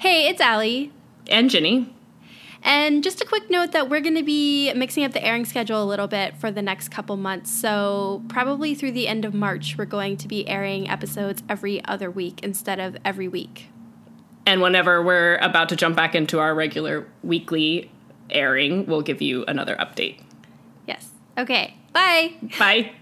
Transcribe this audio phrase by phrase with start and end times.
[0.00, 0.92] Hey, it's Allie.
[1.28, 1.94] And Ginny.
[2.62, 5.82] And just a quick note that we're going to be mixing up the airing schedule
[5.82, 7.50] a little bit for the next couple months.
[7.50, 12.10] So, probably through the end of March, we're going to be airing episodes every other
[12.10, 13.66] week instead of every week.
[14.46, 17.90] And whenever we're about to jump back into our regular weekly
[18.30, 20.22] airing, we'll give you another update.
[20.88, 21.10] Yes.
[21.36, 21.74] Okay.
[21.92, 22.36] Bye.
[22.58, 22.92] Bye.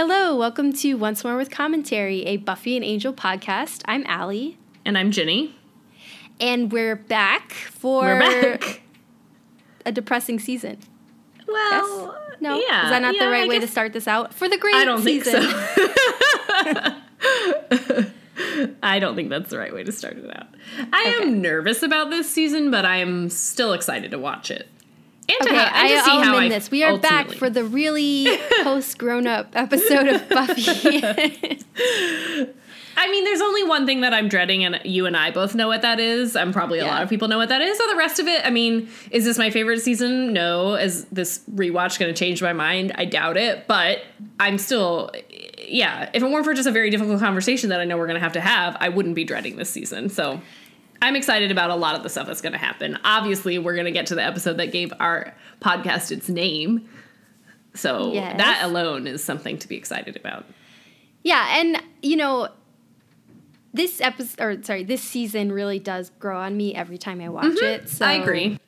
[0.00, 3.82] Hello, welcome to Once More with Commentary, a Buffy and Angel podcast.
[3.86, 4.56] I'm Allie.
[4.84, 5.56] And I'm Ginny.
[6.38, 8.82] And we're back for We're back.
[9.84, 10.78] a depressing season.
[11.48, 12.40] Well, Yes?
[12.40, 12.60] No?
[12.60, 14.32] yeah, Is that not yeah, the right I way to start this out?
[14.32, 15.40] For the great I don't think so.
[18.80, 20.46] I don't think that's the right way to start it out.
[20.92, 21.22] I Okay.
[21.28, 24.68] am nervous about this season, but I am still excited to watch it.
[25.30, 26.70] And to, Okay, ha- and to I, see I'll how I this.
[26.70, 28.26] We are back for the really
[28.62, 30.64] post grown up episode of Buffy.
[33.00, 35.68] I mean, there's only one thing that I'm dreading, and you and I both know
[35.68, 36.34] what that is.
[36.34, 36.90] I'm probably a Yeah.
[36.94, 37.78] lot of people know what that is.
[37.78, 40.32] So the rest of it, I mean, is this my favorite season?
[40.32, 40.74] No.
[40.74, 42.92] Is this rewatch going to change my mind?
[42.96, 43.68] I doubt it.
[43.68, 43.98] But
[44.40, 45.12] I'm still,
[45.64, 46.10] yeah.
[46.12, 48.24] If it weren't for just a very difficult conversation that I know we're going to
[48.24, 50.08] have to have, I wouldn't be dreading this season.
[50.08, 50.40] So
[51.00, 52.98] I'm excited about a lot of the stuff that's going to happen.
[53.04, 56.88] Obviously, we're going to get to the episode that gave our podcast its name.
[57.74, 58.36] So Yes.
[58.38, 60.44] that alone is something to be excited about.
[61.22, 62.48] yeah, and you know,
[63.72, 67.56] this episode or sorry, this season really does grow on me every time I watch
[67.58, 67.88] it.
[67.88, 68.20] So Mm-hmm.
[68.20, 68.58] I agree.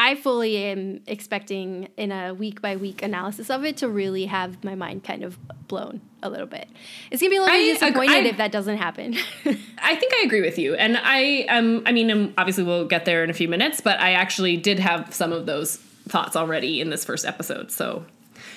[0.00, 4.64] I fully am expecting in a week by week analysis of it to really have
[4.64, 6.68] my mind kind of blown a little bit.
[7.10, 9.14] It's gonna be a little I disappointed I- if that doesn't happen.
[9.44, 13.04] I think I agree with you, and I um I mean um, obviously we'll get
[13.04, 15.76] there in a few minutes, but I actually did have some of those
[16.08, 17.70] thoughts already in this first episode.
[17.70, 18.06] So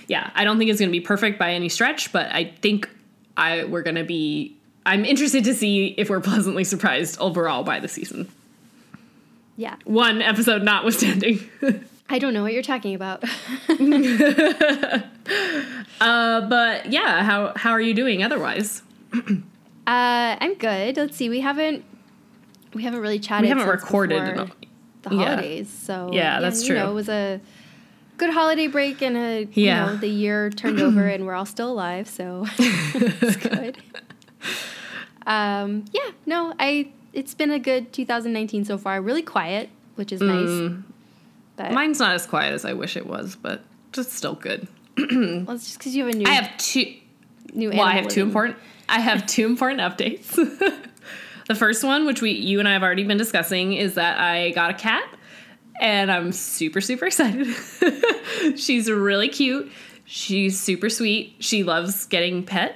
[0.07, 2.89] yeah, I don't think it's going to be perfect by any stretch, but I think
[3.35, 4.55] I we're going to be.
[4.85, 8.29] I'm interested to see if we're pleasantly surprised overall by the season.
[9.55, 11.39] Yeah, One episode notwithstanding.
[12.09, 13.23] I don't know what you're talking about.
[16.01, 18.81] uh, but yeah, how how are you doing otherwise?
[19.85, 20.95] Uh, I'm good.
[20.95, 21.27] Let's see.
[21.27, 21.83] We haven't
[22.73, 23.43] we haven't really chatted.
[23.43, 25.25] We haven't recorded before in a- the yeah.
[25.25, 26.77] holidays, so Yeah, that's you true.
[26.77, 27.41] Know, it was a
[28.17, 29.87] good holiday break, and a Yeah.
[29.87, 33.77] you know the year turned over, and we're all still alive, so it's good.
[35.27, 39.01] Um, yeah, no, I it's been a good 2019 so far.
[39.01, 40.27] Really quiet, which is Mm.
[40.75, 40.83] nice.
[41.55, 44.67] But Mine's not as quiet as I wish it was, but just still good.
[44.97, 46.93] well, it's just because you have a new I have two.
[47.53, 47.69] new.
[47.69, 48.57] Well, I have two important.
[48.89, 50.33] I have two important updates.
[51.47, 54.49] the first one, which we you and I have already been discussing, is that I
[54.51, 55.03] got a cat,
[55.79, 57.47] and I'm super super excited.
[58.57, 59.71] She's really cute.
[60.05, 61.35] She's super sweet.
[61.39, 62.75] She loves getting pet.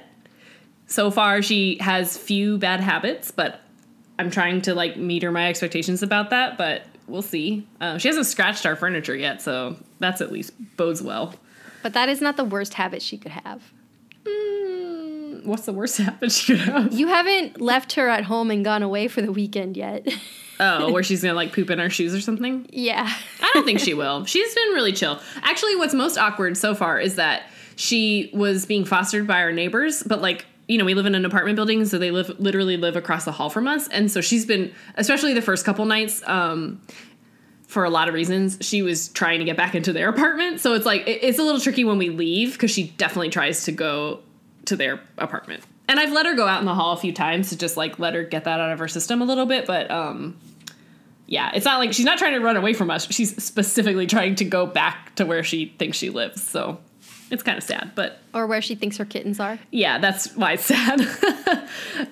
[0.86, 3.60] So far, she has few bad habits, but
[4.18, 6.58] I'm trying to like meter my expectations about that.
[6.58, 7.66] But we'll see.
[7.80, 11.34] Uh, she hasn't scratched our furniture yet, so that's at least bodes well.
[11.82, 13.62] But that is not the worst habit she could have.
[14.24, 16.92] Mm, what's the worst habit she could have?
[16.92, 20.06] You haven't left her at home and gone away for the weekend yet.
[20.60, 22.66] Oh, where she's gonna like poop in our shoes or something?
[22.72, 23.08] yeah.
[23.40, 24.24] I don't think she will.
[24.24, 25.20] She's been really chill.
[25.44, 27.44] Actually, what's most awkward so far is that
[27.76, 31.24] she was being fostered by our neighbors, but like, you know, we live in an
[31.24, 33.88] apartment building, so they live literally live across the hall from us.
[33.88, 36.80] And so she's been, especially the first couple nights, um,
[37.66, 40.60] for a lot of reasons, she was trying to get back into their apartment.
[40.60, 43.64] So it's like, it- it's a little tricky when we leave because she definitely tries
[43.64, 44.20] to go
[44.66, 45.62] to their apartment.
[45.88, 47.98] And I've let her go out in the hall a few times to just like
[47.98, 50.36] let her get that out of her system a little bit, but um
[51.26, 53.06] yeah, it's not like she's not trying to run away from us.
[53.12, 56.42] She's specifically trying to go back to where she thinks she lives.
[56.42, 56.78] So
[57.30, 59.58] it's kind of sad, but Or where she thinks her kittens are.
[59.70, 61.00] yeah, that's why it's sad.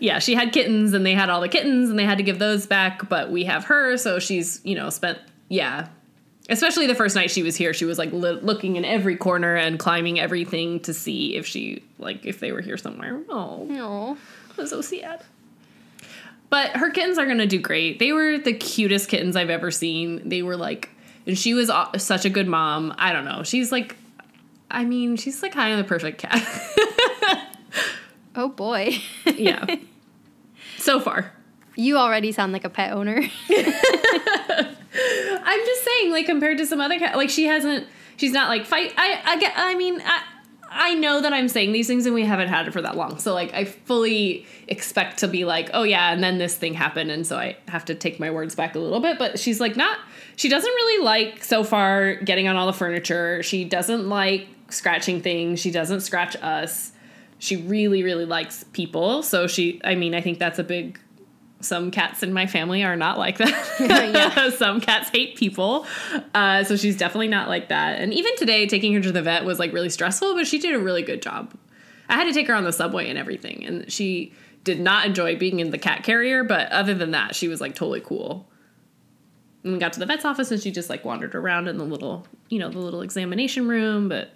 [0.01, 2.39] yeah, she had kittens and they had all the kittens and they had to give
[2.39, 5.19] those back, but we have her, so she's, you know, spent
[5.49, 5.89] yeah.
[6.49, 9.57] Especially the first night she was here, she was like li- looking in every corner
[9.57, 13.21] and climbing everything to see if she like if they were here somewhere.
[13.29, 14.17] Oh, No.
[14.51, 15.23] it was so sad.
[16.49, 17.99] But her kittens are gonna do great.
[17.99, 20.29] They were the cutest kittens I've ever seen.
[20.29, 20.91] They were like,
[21.27, 22.95] and she was such a good mom.
[22.99, 23.43] I don't know.
[23.43, 23.97] She's like,
[24.71, 26.43] I mean, she's like kind of the perfect cat.
[28.37, 28.99] Oh boy.
[29.35, 29.65] yeah.
[30.79, 31.33] So far.
[31.75, 33.17] you already sound like a pet owner.
[33.19, 33.27] I'm
[35.67, 37.87] just saying, like compared to some other cat, like she hasn't.
[38.19, 38.93] She's not like fight.
[38.97, 39.53] I I get.
[39.57, 40.23] I mean, I
[40.71, 43.19] I know that I'm saying these things and we haven't had it for that long.
[43.19, 47.11] So like I fully expect to be like, oh yeah, and then this thing happened
[47.11, 49.77] and so I have to take my words back a little bit, but she's like
[49.77, 49.99] not
[50.37, 53.43] she doesn't really like so far getting on all the furniture.
[53.43, 55.61] She doesn't like scratching things.
[55.61, 56.93] She doesn't scratch us.
[57.39, 59.23] She really really likes people.
[59.23, 60.99] So she I mean, I think that's a big
[61.61, 64.55] some cats in my family are not like that.
[64.59, 65.87] some cats hate people.
[66.35, 68.01] Uh, so she's definitely not like that.
[68.01, 70.75] And even today, taking her to the vet was like really stressful, but she did
[70.75, 71.55] a really good job.
[72.09, 73.65] I had to take her on the subway and everything.
[73.65, 74.33] And she
[74.65, 77.75] did not enjoy being in the cat carrier, but other than that, she was like
[77.75, 78.49] totally cool.
[79.65, 81.85] And we got to the vet's office and she just like wandered around in the
[81.85, 84.09] little, you know, the little examination room.
[84.09, 84.31] But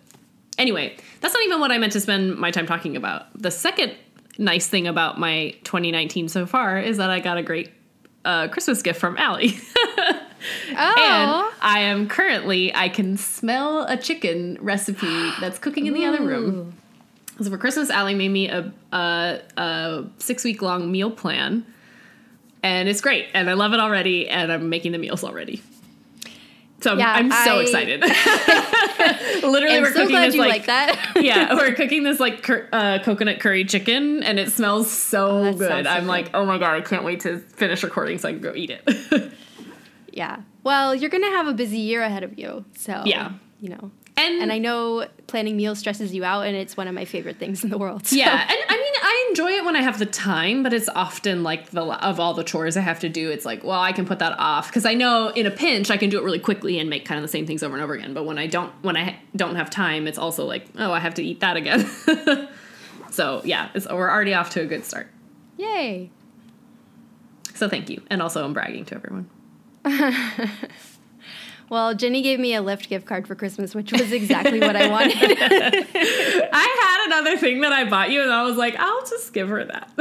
[0.61, 3.27] anyway, that's not even what I meant to spend my time talking about.
[3.41, 3.95] The second
[4.39, 7.71] nice thing about my 2019 so far is that I got a great
[8.25, 9.59] uh, Christmas gift from Allie.
[9.87, 10.21] oh.
[10.73, 16.09] And I am currently, I can smell a chicken recipe that's cooking in the Ooh.
[16.09, 16.75] other room.
[17.41, 21.65] So for Christmas, Allie made me a, a, a six week long meal plan.
[22.63, 23.29] And it's great.
[23.33, 24.29] And I love it already.
[24.29, 25.63] And I'm making the meals already.
[26.81, 28.01] So yeah, I'm, I'm so I, excited.
[29.45, 31.13] Literally, I'm we're so cooking this like, like, that.
[31.21, 35.53] yeah, we're cooking this like cur- uh, coconut curry chicken, and it smells so oh,
[35.53, 35.87] good.
[35.87, 38.41] I'm so like, oh my god, I can't wait to finish recording so I can
[38.41, 39.33] go eat it.
[40.13, 40.41] yeah.
[40.63, 44.43] Well, you're gonna have a busy year ahead of you, so yeah, you know, and,
[44.43, 47.65] and I know planning meals stresses you out, and it's one of my favorite things
[47.65, 48.07] in the world.
[48.07, 48.17] So.
[48.17, 48.77] Yeah, and I
[49.13, 52.33] I enjoy it when I have the time, but it's often like the of all
[52.33, 54.87] the chores I have to do, it's like, well, I can put that off because
[54.87, 57.23] I know in a pinch I can do it really quickly and make kind of
[57.23, 58.15] the same things over and over again.
[58.15, 61.15] But when I don't, when I don't have time, it's also like, oh, I have
[61.15, 61.89] to eat that again.
[63.11, 65.09] so yeah, we're already off to a good start.
[65.57, 66.09] Yay!
[67.55, 69.29] So thank you, and also I'm bragging to everyone.
[71.71, 74.89] Well, Ginny gave me a Lyft gift card for Christmas, which was exactly what I
[74.89, 75.15] wanted.
[75.41, 79.49] I had another thing that I bought you, and I was like, I'll just give
[79.49, 79.89] her that.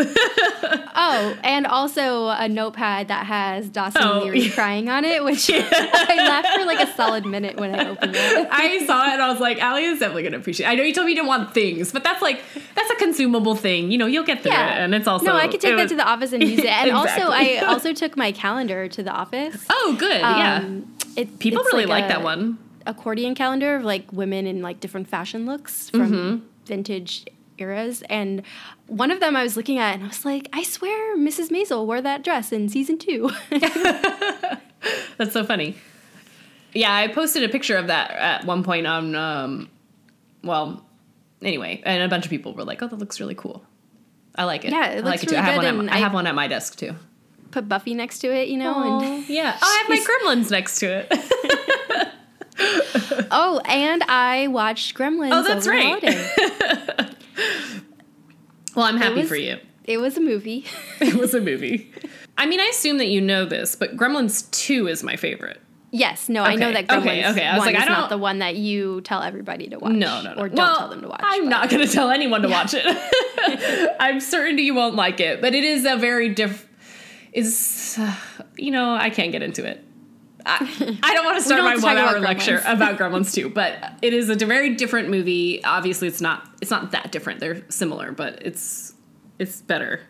[0.96, 5.70] oh, and also a notepad that has Dawson oh, Leery crying on it, which yeah.
[5.72, 8.48] I laughed for like a solid minute when I opened it.
[8.52, 10.70] I saw it and I was like, Allie is definitely going to appreciate it.
[10.72, 12.42] I know you told me you didn't want things, but that's like,
[12.74, 13.92] that's a consumable thing.
[13.92, 14.80] You know, you'll get through yeah.
[14.80, 14.86] it.
[14.86, 15.26] And it's also.
[15.26, 16.66] No, I could take that was, to the office and use it.
[16.66, 17.22] And exactly.
[17.22, 19.68] also, I also took my calendar to the office.
[19.70, 20.24] Oh, good.
[20.24, 24.62] Um, yeah it, people really like, like that one accordion calendar of like women in
[24.62, 26.46] like different fashion looks from mm-hmm.
[26.66, 27.26] vintage
[27.58, 28.42] eras and
[28.88, 31.50] one of them I was looking at and I was like I swear Mrs.
[31.50, 33.30] Maisel wore that dress in season 2
[35.18, 35.76] That's so funny.
[36.74, 39.70] Yeah, I posted a picture of that at one point on um
[40.44, 40.86] well
[41.42, 43.66] anyway, and a bunch of people were like, "Oh, that looks really cool."
[44.36, 44.72] I like it.
[44.72, 45.48] Yeah, it I like it really too.
[45.48, 46.96] I have, one at, I have one at my desk too
[47.52, 49.98] put Buffy next to it, you know, Aww, and yeah, oh, I have my
[50.36, 51.08] Gremlins next to it.
[53.32, 55.34] oh, and I watched Gremlins.
[55.34, 56.02] Oh, that's right.
[58.76, 59.58] well, I'm happy was, for you.
[59.86, 60.66] It was a movie.
[61.00, 61.92] it was a movie.
[62.38, 65.60] I mean, I assume that you know this, but Gremlins Two is my favorite.
[65.92, 66.52] Yes, no, okay.
[66.52, 67.48] I know that Gremlins okay, okay.
[67.48, 69.94] I was like, I don't, not the one that you tell everybody to watch.
[69.94, 70.42] No, no, no.
[70.42, 71.22] Or don't well, tell them to watch.
[71.24, 71.50] I'm but.
[71.50, 72.62] not going to tell anyone to yeah.
[72.62, 73.96] watch it.
[74.00, 76.69] I'm certain you won't like it, but it is a very different
[77.34, 78.16] is, uh,
[78.58, 79.84] you know, I can't get into it.
[80.46, 84.14] I, I don't want to start my one hour lecture about Gremlins 2, but it
[84.14, 85.64] is a very different movie.
[85.64, 87.40] Obviously, it's not it's not that different.
[87.40, 88.94] They're similar, but it's
[89.38, 90.02] it's better.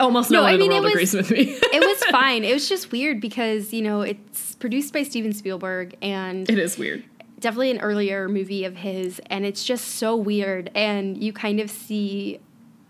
[0.00, 1.40] Almost no, no one I mean, in the world was, agrees with me.
[1.62, 2.44] it was fine.
[2.44, 6.78] It was just weird because you know it's produced by Steven Spielberg, and it is
[6.78, 7.04] weird.
[7.40, 10.70] Definitely an earlier movie of his, and it's just so weird.
[10.74, 12.40] And you kind of see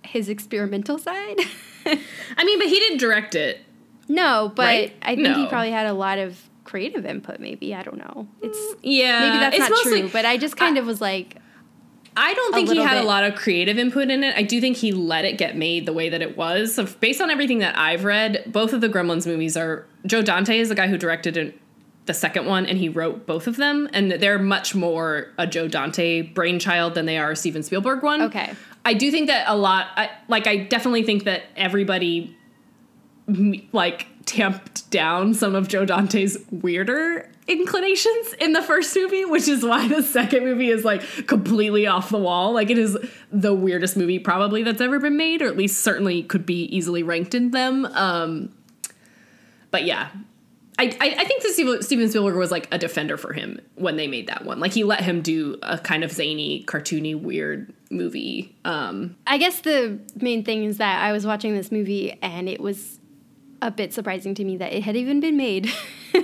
[0.08, 1.38] his experimental side.
[1.86, 3.60] I mean, but he didn't direct it.
[4.08, 4.96] No, but right?
[5.02, 5.34] I think no.
[5.34, 7.40] he probably had a lot of creative input.
[7.40, 8.26] Maybe I don't know.
[8.42, 10.10] It's mm, yeah, maybe that's not mostly, true.
[10.10, 11.36] But I just kind I, of was like,
[12.16, 13.04] I don't think he had bit.
[13.04, 14.36] a lot of creative input in it.
[14.36, 16.74] I do think he let it get made the way that it was.
[16.74, 20.58] So based on everything that I've read, both of the Gremlins movies are Joe Dante
[20.58, 21.54] is the guy who directed
[22.06, 25.68] the second one, and he wrote both of them, and they're much more a Joe
[25.68, 28.22] Dante brainchild than they are a Steven Spielberg one.
[28.22, 28.54] Okay.
[28.88, 32.34] I do think that a lot, I, like, I definitely think that everybody,
[33.72, 39.62] like, tamped down some of Joe Dante's weirder inclinations in the first movie, which is
[39.62, 42.52] why the second movie is like completely off the wall.
[42.52, 42.96] Like it is
[43.32, 47.02] the weirdest movie probably that's ever been made, or at least certainly could be easily
[47.02, 47.86] ranked in them.
[47.86, 48.52] Um,
[49.70, 50.08] but yeah,
[50.78, 54.28] I, I, think that Steven Spielberg was like a defender for him when they made
[54.28, 54.60] that one.
[54.60, 58.56] Like he let him do a kind of zany, cartoony, weird movie.
[58.64, 62.60] Um, I guess the main thing is that I was watching this movie and it
[62.60, 63.00] was
[63.60, 65.68] a bit surprising to me that it had even been made.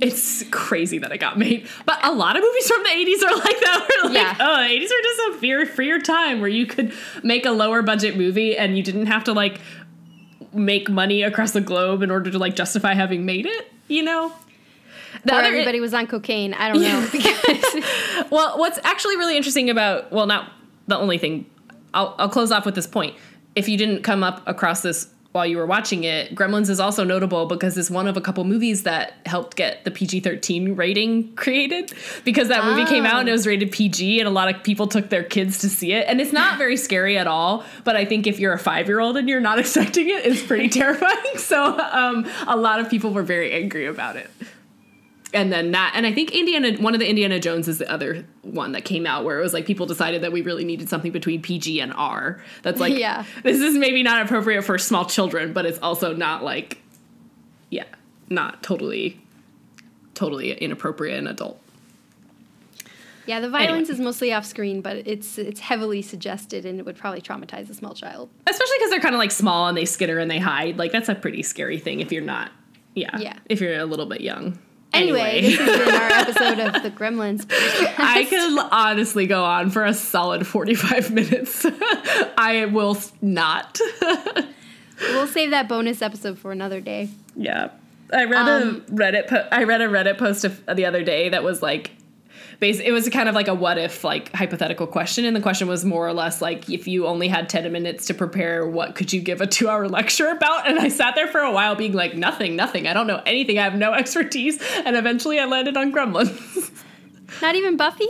[0.00, 1.68] it's crazy that it got made.
[1.84, 3.88] But a lot of movies from the 80s are like that.
[4.02, 4.36] Where like, Yeah.
[4.40, 7.82] oh, the 80s are just a fear freer time where you could make a lower
[7.82, 9.60] budget movie and you didn't have to like
[10.54, 14.32] make money across the globe in order to like justify having made it, you know?
[15.24, 16.54] The Or other- everybody was on cocaine.
[16.54, 17.08] I don't know.
[17.12, 20.50] Because well, what's actually really interesting about well, not
[20.88, 21.46] the only thing.
[21.94, 23.14] I'll I'll close off with this point.
[23.54, 27.04] If you didn't come up across this while you were watching it, Gremlins is also
[27.04, 31.92] notable because it's one of a couple movies that helped get the PG-13 rating created
[32.24, 34.86] because that movie came out and it was rated PG and a lot of people
[34.86, 36.06] took their kids to see it.
[36.06, 39.28] And it's not very scary at all, but I think if you're a 5-year-old and
[39.28, 41.38] you're not expecting it, it's pretty terrifying.
[41.38, 44.30] So, um, a lot of people were very angry about it
[45.34, 48.24] and then that and i think indiana one of the indiana jones is the other
[48.42, 51.10] one that came out where it was like people decided that we really needed something
[51.12, 53.24] between pg and r that's like Yeah.
[53.42, 56.78] this is maybe not appropriate for small children but it's also not like
[57.70, 57.84] yeah
[58.28, 59.20] not totally
[60.14, 61.58] totally inappropriate and adult
[63.24, 63.92] yeah, the violence Anyway.
[63.94, 67.74] is mostly off screen, but it's it's heavily suggested, and it would probably traumatize a
[67.74, 68.28] small child.
[68.48, 71.08] especially because they're kind of like small and they skitter and they hide like that's
[71.08, 72.50] a pretty scary thing if you're not
[72.96, 73.38] yeah Yeah.
[73.48, 74.58] if you're a little bit young
[74.94, 77.46] Anyway, this has been our episode of the Gremlins.
[77.98, 81.64] I could honestly go on for a solid 45 minutes.
[82.36, 83.80] I will not.
[85.00, 87.08] we'll save that bonus episode for another day.
[87.36, 87.70] yeah.
[88.14, 91.30] I read Um, a Reddit po- I read a Reddit post of, the other day
[91.30, 91.92] that was like
[92.60, 95.68] bas- it was kind of like a what if like hypothetical question and the question
[95.68, 99.12] was more or less like if you only had 10 minutes to prepare what could
[99.12, 102.14] you give a 2-hour lecture about and I sat there for a while being like
[102.14, 105.92] nothing nothing I don't know anything I have no expertise and eventually I landed on
[105.92, 106.70] Gremlins.
[107.42, 108.06] Not even Buffy.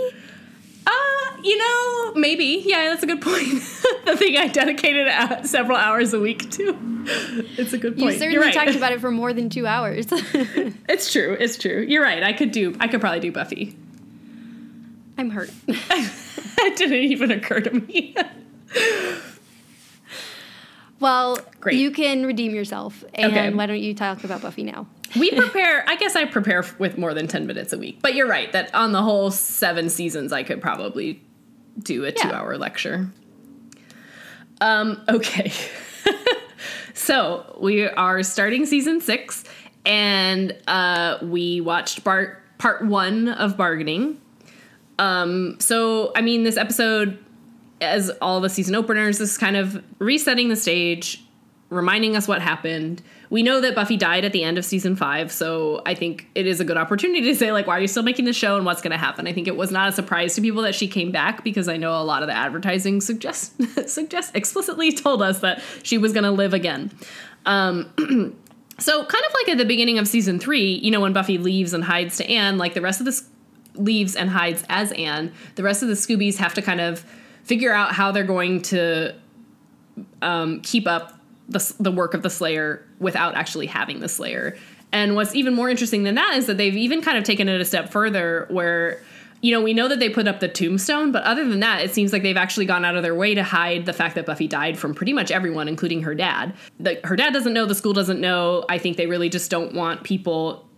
[0.85, 0.91] Uh,
[1.45, 2.61] you know, maybe.
[2.67, 3.47] Yeah, that's a good point.
[4.05, 6.77] the thing I dedicated uh, several hours a week to.
[7.57, 8.15] It's a good You point.
[8.15, 8.53] certainly You're right.
[8.53, 10.07] talked about it for more than two hours.
[10.11, 11.37] it's true.
[11.39, 11.85] It's true.
[11.89, 12.23] You're right.
[12.25, 12.75] I could do.
[12.81, 13.77] I could probably do Buffy.
[15.19, 15.51] I'm hurt.
[15.67, 18.15] that didn't even occur to me.
[21.01, 21.79] Well, Great.
[21.79, 23.51] you can redeem yourself, and Okay.
[23.53, 24.87] why don't you talk about Buffy now?
[25.19, 25.85] we prepare.
[25.89, 27.99] I guess I prepare with more than ten minutes a week.
[28.01, 31.21] But you're right that on the whole seven seasons, I could probably
[31.77, 32.13] do a Yeah.
[32.23, 33.09] two-hour lecture.
[34.61, 35.03] Um.
[35.09, 35.53] Okay.
[36.95, 39.43] so we are starting season six,
[39.85, 44.21] and uh, we watched bar- part one of bargaining.
[45.03, 45.59] Um.
[45.59, 47.19] So I mean, this episode,
[47.81, 51.25] as all the season openers, is kind of resetting the stage,
[51.71, 53.03] reminding us what happened.
[53.29, 56.47] We know that Buffy died at the end of season five, so I think it
[56.47, 58.65] is a good opportunity to say, like, why are you still making the show and
[58.65, 59.27] what's going to happen?
[59.27, 61.79] I think it was not a surprise to people that she came back because I
[61.79, 63.55] know a lot of the advertising suggest
[63.89, 66.93] suggest explicitly told us that she was going to live again.
[67.45, 67.93] Um,
[68.79, 71.73] so kind of like at the beginning of season three, you know, when Buffy leaves
[71.73, 73.29] and hides to Anne, like the rest of this
[73.75, 77.05] leaves and hides as Anne, the rest of the Scoobies have to kind of
[77.45, 79.15] figure out how they're going to
[80.21, 84.57] um, keep up the, the work of the Slayer without actually having the Slayer.
[84.93, 87.61] And what's even more interesting than that is that they've even kind of taken it
[87.61, 89.03] a step further where,
[89.41, 91.93] you know, we know that they put up the tombstone, but other than that, it
[91.93, 94.47] seems like they've actually gone out of their way to hide the fact that Buffy
[94.47, 96.55] died from pretty much everyone, including her dad.
[97.05, 98.65] Her dad doesn't know, the school doesn't know.
[98.69, 100.69] I think they really just don't want people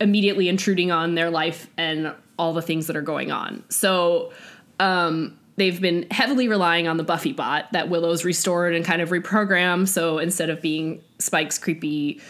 [0.00, 3.62] immediately intruding on their life and all the things that are going on.
[3.68, 4.32] So
[4.78, 9.10] um, they've been heavily relying on the Buffy bot that Willow's restored and kind of
[9.10, 9.88] reprogrammed.
[9.88, 12.20] So instead of being Spike's creepy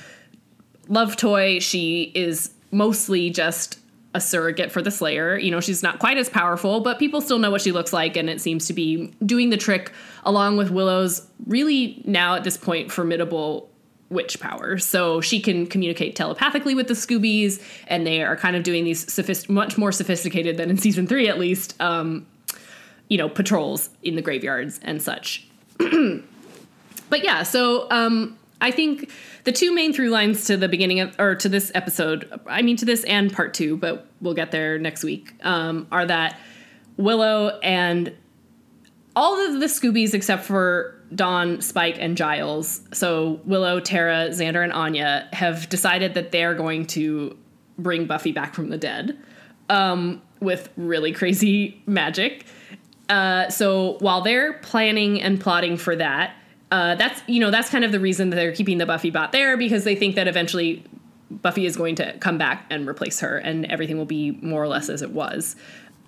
[0.89, 3.79] love toy, she is mostly just
[4.13, 5.39] a surrogate for the Slayer.
[5.39, 8.17] You know, she's not quite as powerful, but people still know what she looks like,
[8.17, 9.93] and it seems to be doing the trick
[10.25, 13.70] along with Willow's really now at this point formidable
[14.11, 14.77] witch power.
[14.77, 19.11] So she can communicate telepathically with the Scoobies, and they are kind of doing these
[19.11, 21.81] sophist- much more sophisticated than in season three, at least.
[21.81, 22.27] Um,
[23.09, 25.47] you know, patrols in the graveyards and such.
[25.79, 29.11] but yeah, so um, I think
[29.45, 32.77] the two main through lines to the beginning of, or to this episode, I mean,
[32.77, 36.39] to this and part two, but we'll get there next week, um, are that
[36.97, 38.15] Willow and
[39.17, 44.73] all of the Scoobies except for Dawn, Spike, and Giles, so Willow, Tara, Xander, and
[44.73, 47.37] Anya, have decided that they're going to
[47.79, 49.19] bring Buffy back from the dead
[49.69, 52.45] um, with really crazy magic.
[53.09, 56.37] Uh, so while they're planning and plotting for that,
[56.71, 59.33] uh, that's you know that's kind of the reason that they're keeping the Buffy bot
[59.33, 60.85] there because they think that eventually
[61.31, 64.69] Buffy is going to come back and replace her, and everything will be more or
[64.69, 65.57] less as it was.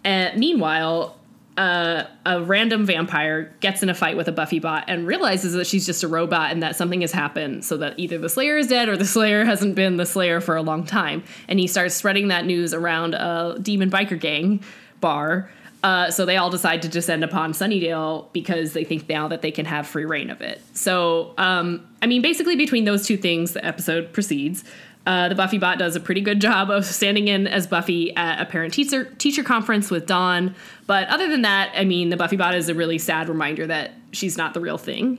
[0.05, 1.19] And meanwhile,
[1.57, 5.67] uh, a random vampire gets in a fight with a Buffy bot and realizes that
[5.67, 8.69] she's just a robot and that something has happened so that either the Slayer is
[8.69, 11.23] dead or the Slayer hasn't been the Slayer for a long time.
[11.49, 14.63] And he starts spreading that news around a demon biker gang
[15.01, 15.51] bar.
[15.83, 19.51] Uh, so they all decide to descend upon Sunnydale because they think now that they
[19.51, 20.63] can have free reign of it.
[20.75, 24.63] So, um, I mean, basically, between those two things, the episode proceeds.
[25.05, 28.41] Uh, the Buffy bot does a pretty good job of standing in as Buffy at
[28.41, 30.55] a parent teacher teacher conference with Dawn.
[30.87, 33.93] But other than that, I mean, the Buffy bot is a really sad reminder that
[34.13, 35.19] she's not the real thing.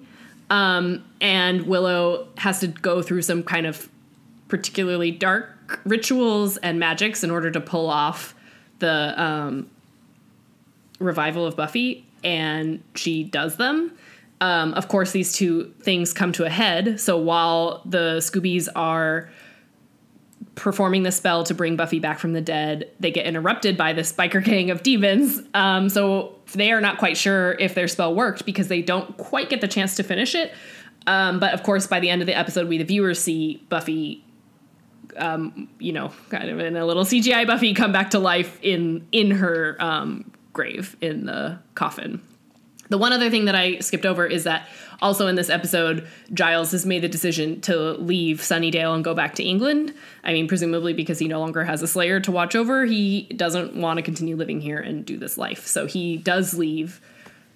[0.50, 3.90] Um, and Willow has to go through some kind of
[4.48, 8.36] particularly dark rituals and magics in order to pull off
[8.80, 9.70] the um,
[11.00, 13.98] revival of Buffy, and she does them.
[14.42, 17.00] Um, of course, these two things come to a head.
[17.00, 19.30] So while the Scoobies are
[20.56, 24.14] performing the spell to bring Buffy back from the dead, they get interrupted by this
[24.14, 25.42] biker gang of demons.
[25.54, 29.50] Um, so they are not quite sure if their spell worked because they don't quite
[29.50, 30.54] get the chance to finish it.
[31.08, 34.24] Um, but of course, by the end of the episode, we the viewers see Buffy,
[35.18, 39.06] um, you know, kind of in a little CGI Buffy come back to life in
[39.12, 42.22] in her um, grave in the coffin.
[42.90, 44.68] The one other thing that I skipped over is that
[45.04, 49.36] also in this episode, Giles has made the decision to leave Sunnydale and go back
[49.36, 49.94] to England.
[50.24, 53.76] I mean, presumably because he no longer has a Slayer to watch over, he doesn't
[53.76, 55.68] want to continue living here and do this life.
[55.68, 57.02] So he does leave,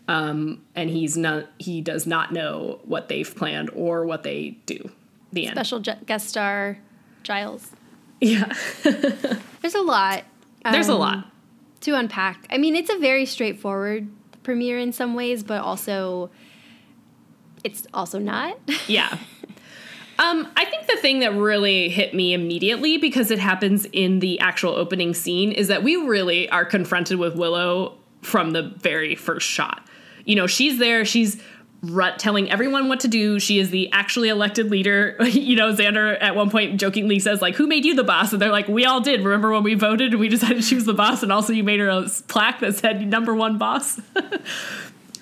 [0.08, 1.46] um, and he's not.
[1.58, 4.92] He does not know what they've planned or what they do.
[5.32, 5.56] The end.
[5.56, 6.78] Special guest star
[7.24, 7.72] Giles.
[8.20, 8.54] Yeah.
[8.84, 10.24] There's a lot.
[10.70, 11.32] There's a um, lot.
[11.82, 12.46] to unpack.
[12.50, 14.10] I mean, it's a very straightforward
[14.44, 16.30] premiere in some ways, but also
[17.68, 18.58] it's also not.
[18.88, 19.18] Yeah.
[20.20, 24.40] Um, I think the thing that really hit me immediately because it happens in the
[24.40, 29.46] actual opening scene is that we really are confronted with Willow from the very first
[29.46, 29.88] shot.
[30.26, 31.40] You know, she's there, she's
[31.84, 33.40] rut telling everyone what to do.
[33.40, 35.16] She is the actually elected leader.
[35.24, 38.42] you know, Xander at one point jokingly says like, "Who made you the boss?" And
[38.42, 39.24] they're like, "We all did.
[39.24, 41.80] Remember when we voted and we decided she was the boss, and also you made
[41.80, 44.00] her a plaque that said number one boss."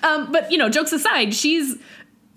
[0.02, 1.76] um, but you know, jokes aside, she's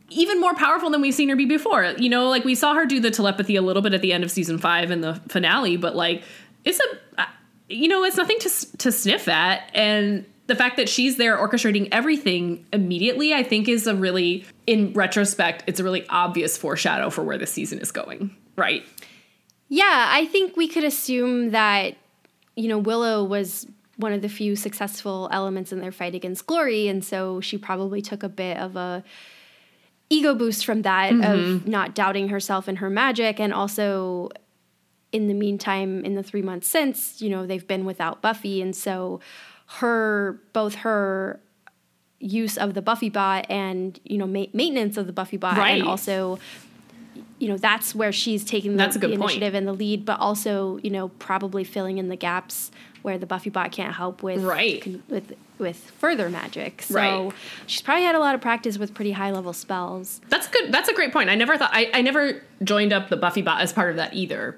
[0.10, 1.84] even more powerful than we've seen her be before.
[1.98, 4.24] You know, like we saw her do the telepathy a little bit at the end
[4.24, 6.24] of season five in the finale, but like
[6.66, 7.26] it's a, uh,
[7.68, 9.70] you know, it's nothing to to sniff at.
[9.74, 14.94] And the fact that she's there orchestrating everything immediately, I think, is a really, in
[14.94, 18.36] retrospect, it's a really obvious foreshadow for where the season is going.
[18.56, 18.84] Right?
[19.68, 21.96] Yeah, I think we could assume that,
[22.56, 26.88] you know, Willow was one of the few successful elements in their fight against Glory,
[26.88, 29.04] and so she probably took a bit of a
[30.10, 31.70] ego boost from that of mm-hmm.
[31.70, 34.30] not doubting herself and her magic, and also
[35.12, 38.76] in the meantime, in the three months since, you know, they've been without Buffy, and
[38.76, 39.20] so
[39.78, 41.40] her both her
[42.20, 45.80] use of the Buffy bot and you know ma- maintenance of the Buffy bot, Right.
[45.80, 46.40] and also
[47.40, 49.32] you know that's where she's taking the, That's a good the point.
[49.32, 53.26] initiative and the lead, but also you know probably filling in the gaps where the
[53.26, 54.82] Buffy bot can't help with Right.
[54.82, 56.82] con- with with further magic.
[56.84, 57.32] So Right.
[57.68, 60.22] she's probably had a lot of practice with pretty high level spells.
[60.30, 60.72] That's good.
[60.72, 61.30] That's a great point.
[61.30, 64.14] I never thought I, I never joined up the Buffy bot as part of that
[64.14, 64.58] either.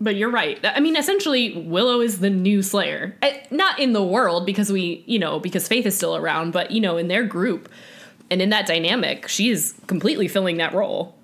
[0.00, 0.58] But you're right.
[0.64, 3.16] I mean, essentially, Willow is the new Slayer.
[3.22, 6.70] Eh, Not in the world because we, you know, because Faith is still around, but
[6.72, 7.68] you know, in their group
[8.28, 11.14] and in that dynamic, she is completely filling that role,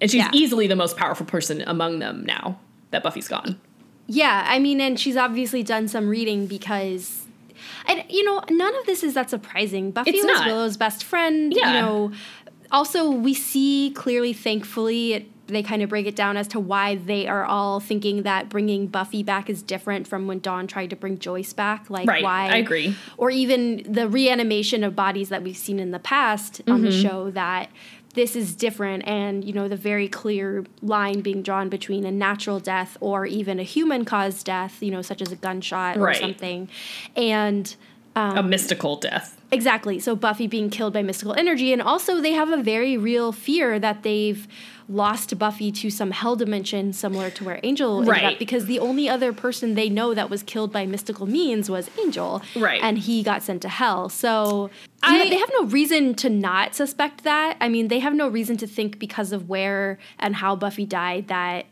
[0.00, 0.30] and she's Yeah.
[0.32, 2.58] easily the most powerful person among them now
[2.92, 3.60] that Buffy's gone.
[4.14, 7.26] Yeah, I mean, and she's obviously done some reading because,
[7.86, 9.90] and you know, none of this is that surprising.
[9.90, 10.46] Buffy It's was not.
[10.46, 11.52] Willow's best friend.
[11.56, 11.68] Yeah.
[11.74, 12.12] You know,
[12.70, 16.96] also we see clearly, thankfully, it, they kind of break it down as to why
[16.96, 20.96] they are all thinking that bringing Buffy back is different from when Dawn tried to
[20.96, 21.88] bring Joyce back.
[21.90, 22.48] Like, Right, why?
[22.48, 22.94] I agree.
[23.16, 27.02] Or even the reanimation of bodies that we've seen in the past on the Mm-hmm.
[27.02, 27.70] show that
[28.14, 32.60] this is different and you know the very clear line being drawn between a natural
[32.60, 36.68] death or even a human caused death you know such as a gunshot or something.
[37.16, 37.74] And
[38.14, 39.40] Um, a mystical death.
[39.50, 43.32] exactly so buffy being killed by mystical energy and also they have a very real
[43.32, 44.46] fear that they've
[44.88, 48.24] lost buffy to some hell dimension similar to where angel ended Right.
[48.34, 51.88] up because the only other person they know that was killed by mystical means was
[52.02, 52.82] angel Right.
[52.82, 54.68] and he got sent to hell so
[55.02, 58.58] I- they have no reason to not suspect that i mean they have no reason
[58.58, 61.64] to think because of where and how buffy died that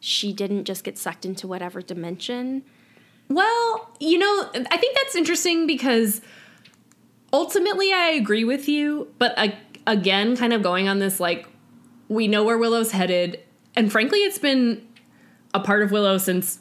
[0.00, 2.62] she didn't just get sucked into whatever dimension
[3.28, 6.20] Well, you know, I think that's interesting because
[7.32, 11.48] ultimately I agree with you, but I, again, kind of going on this like,
[12.08, 13.40] we know where Willow's headed.
[13.74, 14.86] And frankly, it's been
[15.52, 16.58] a part of Willow since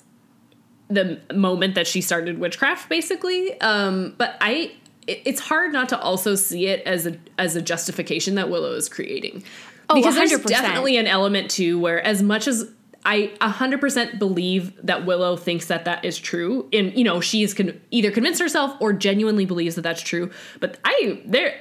[0.88, 3.60] the moment that she started witchcraft, basically.
[3.62, 4.72] Um, but I,
[5.08, 8.74] it, it's hard not to also see it as a as a justification that Willow
[8.74, 9.44] is creating.
[9.90, 10.18] Oh, because 100%.
[10.18, 12.72] there's definitely an element too where as much as
[13.06, 17.80] I 100% believe that Willow thinks that that is true and you know she's con-
[17.92, 21.56] either convinced herself or genuinely believes that that's true but I there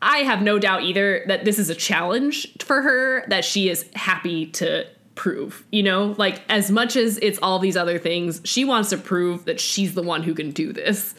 [0.00, 3.88] I have no doubt either that this is a challenge for her that she is
[3.94, 4.86] happy to
[5.16, 5.64] prove.
[5.72, 9.44] You know, like as much as it's all these other things, she wants to prove
[9.46, 11.14] that she's the one who can do this.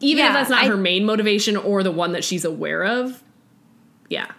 [0.00, 3.22] Even if that's not I- her main motivation or the one that she's aware of.
[4.10, 4.30] Yeah.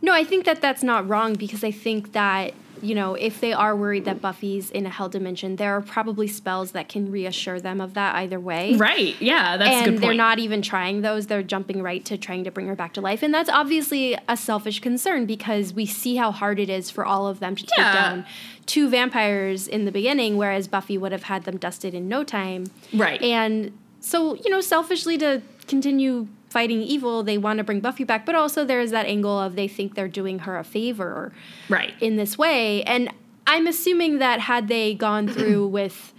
[0.00, 3.52] No, I think that that's not wrong because I think that, you know, if they
[3.52, 7.60] are worried that Buffy's in a hell dimension, there are probably spells that can reassure
[7.60, 8.74] them of that either way.
[8.74, 9.14] Right.
[9.20, 10.00] Yeah, that's a good point.
[10.00, 11.28] they're not even trying those.
[11.28, 13.22] They're jumping right to trying to bring her back to life.
[13.22, 17.26] And that's obviously a selfish concern because we see how hard it is for all
[17.28, 17.92] of them to take Yeah.
[17.92, 18.26] down
[18.66, 22.66] two vampires in the beginning, whereas Buffy would have had them dusted in no time.
[22.92, 23.20] Right.
[23.22, 28.24] And so, you know, selfishly to continue fighting evil, they want to bring Buffy back,
[28.26, 31.32] but also there's that angle of they think they're doing her a favor
[31.68, 31.94] right.
[32.00, 32.82] in this way.
[32.84, 33.12] And
[33.46, 36.12] I'm assuming that had they gone through with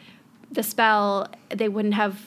[0.52, 2.19] the spell, they wouldn't have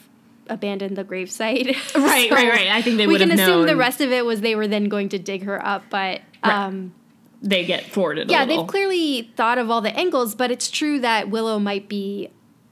[0.49, 1.75] abandoned the gravesite.
[1.95, 2.67] Right, right, right.
[2.69, 3.19] I think they would.
[3.19, 3.37] Have known.
[3.37, 5.63] We can assume the rest of it was they were then going to dig her
[5.63, 6.53] up, but Right.
[6.53, 6.93] um,
[7.41, 8.63] they get forwarded yeah, a little.
[8.63, 12.29] they've clearly thought of all the angles, but it's true that Willow might be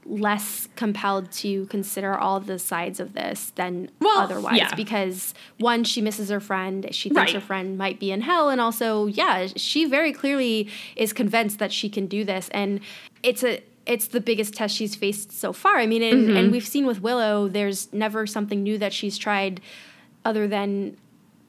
[0.08, 4.74] less compelled to consider all the sides of this than Well, otherwise yeah.
[4.76, 7.34] because one she misses her friend she thinks Right.
[7.34, 11.72] her friend might be in hell and also yeah she very clearly is convinced that
[11.72, 12.80] she can do this and
[13.24, 16.36] it's a it's the biggest test she's faced so far i mean and, Mm-hmm.
[16.36, 19.60] and we've seen with willow there's never something new that she's tried
[20.24, 20.96] other than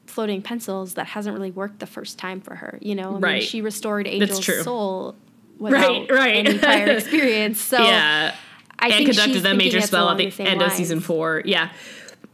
[0.06, 3.20] floating pencils that hasn't really worked the first time for her you know I mean,
[3.22, 3.42] Right.
[3.42, 5.14] she restored angel's soul
[5.58, 6.34] without Right, right.
[6.46, 8.34] any prior experience so yeah.
[8.78, 11.42] I and think conducted the major spell at the, the end of season four.
[11.44, 11.70] Yeah.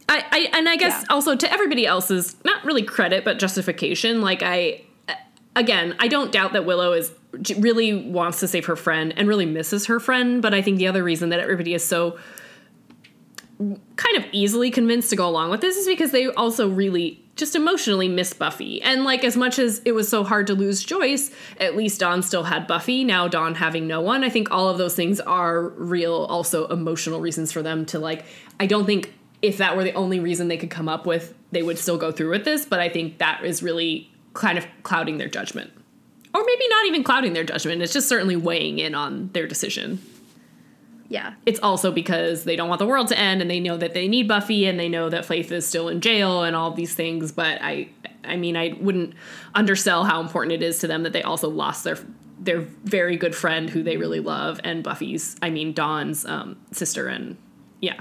[0.09, 1.15] I, I and I guess Yeah.
[1.15, 4.21] also to everybody else's not really credit but justification.
[4.21, 4.83] Like I,
[5.57, 7.11] again, I don't doubt that Willow is
[7.59, 10.43] really wants to save her friend and really misses her friend.
[10.43, 12.19] But I think the other reason that everybody is so
[13.59, 17.57] kind of easily convinced to go along with this is because they also really just
[17.57, 18.81] emotionally miss Buffy.
[18.83, 22.23] And like as much as it was so hard to lose Joyce, at least Dawn
[22.23, 23.05] still had Buffy.
[23.05, 24.23] Now Dawn having no one.
[24.23, 28.25] I think all of those things are real also emotional reasons for them to like
[28.61, 31.63] I don't think if that were the only reason they could come up with, they
[31.63, 35.19] would still go through with this, but I think that is really kind of clouding
[35.19, 35.71] their judgment.
[36.33, 37.83] Or maybe not even clouding their judgment.
[37.83, 40.01] It's just certainly weighing in on their decision
[41.15, 43.95] yeah it's also because they don't want the world to end and they know that
[43.95, 46.95] they need Buffy and they know that Faith is still in jail and all these
[46.95, 47.89] things but I
[48.25, 49.15] I mean I wouldn't
[49.55, 51.99] undersell how important it is to them that they also lost their
[52.39, 57.07] their very good friend who they really love and Buffy's I mean Dawn's um, sister
[57.07, 57.37] and
[57.81, 58.01] yeah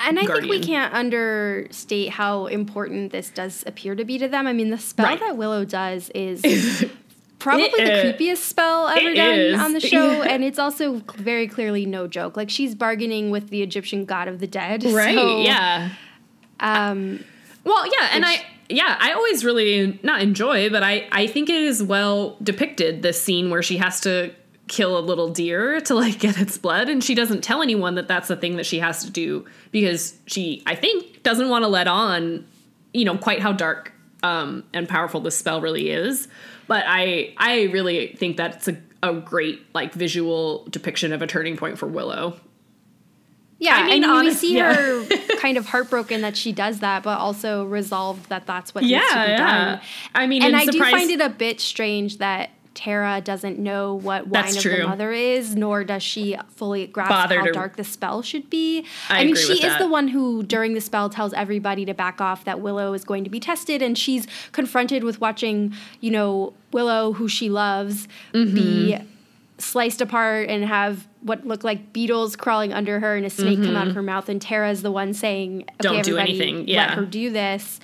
[0.00, 4.46] And I think we can't understate how important this does appear to be to them.
[4.46, 5.20] I mean, the spell Right.
[5.20, 6.40] that Willow does is
[7.40, 7.72] probably It
[8.18, 9.60] the creepiest spell ever done is.
[9.60, 12.36] on the show, and it's also very clearly no joke.
[12.36, 14.84] Like she's bargaining with the Egyptian god of the dead.
[14.84, 15.90] right so, yeah
[16.60, 17.24] Um,
[17.64, 21.60] Well, yeah, and I yeah, I always really not enjoy, but I I think it
[21.60, 24.32] is well depicted this scene where she has to
[24.68, 28.06] kill a little deer to like get its blood and she doesn't tell anyone that
[28.06, 31.68] that's the thing that she has to do because she I think doesn't want to
[31.68, 32.46] let on
[32.94, 36.28] you know quite how dark um and powerful this spell really is.
[36.70, 41.56] But I I really think that's a a great like visual depiction of a turning
[41.56, 42.38] point for Willow.
[43.58, 44.74] yeah, I mean, and we see yeah.
[44.74, 45.04] her
[45.38, 49.26] kind of heartbroken that she does that, but also resolved that that's what needs to
[49.26, 49.80] be done.
[50.14, 54.28] I mean, and I do find it a bit strange that Tara doesn't know what
[54.28, 54.76] wine That's of true.
[54.76, 58.48] the mother is, nor does she fully grasp Bother how to- dark the spell should
[58.48, 58.86] be.
[59.08, 59.78] I mean, agree she is that.
[59.80, 63.24] the one who, during the spell, tells everybody to back off that Willow is going
[63.24, 68.54] to be tested, and she's confronted with watching, you know, Willow, who she loves, Mm-hmm.
[68.54, 68.98] be
[69.58, 73.76] sliced apart and have what look like beetles crawling under her and a snake come
[73.76, 75.82] out of her mouth, and Tara's the one saying, "Okay, Mm-hmm.
[75.82, 77.78] Don't do everybody, anything." let her do this."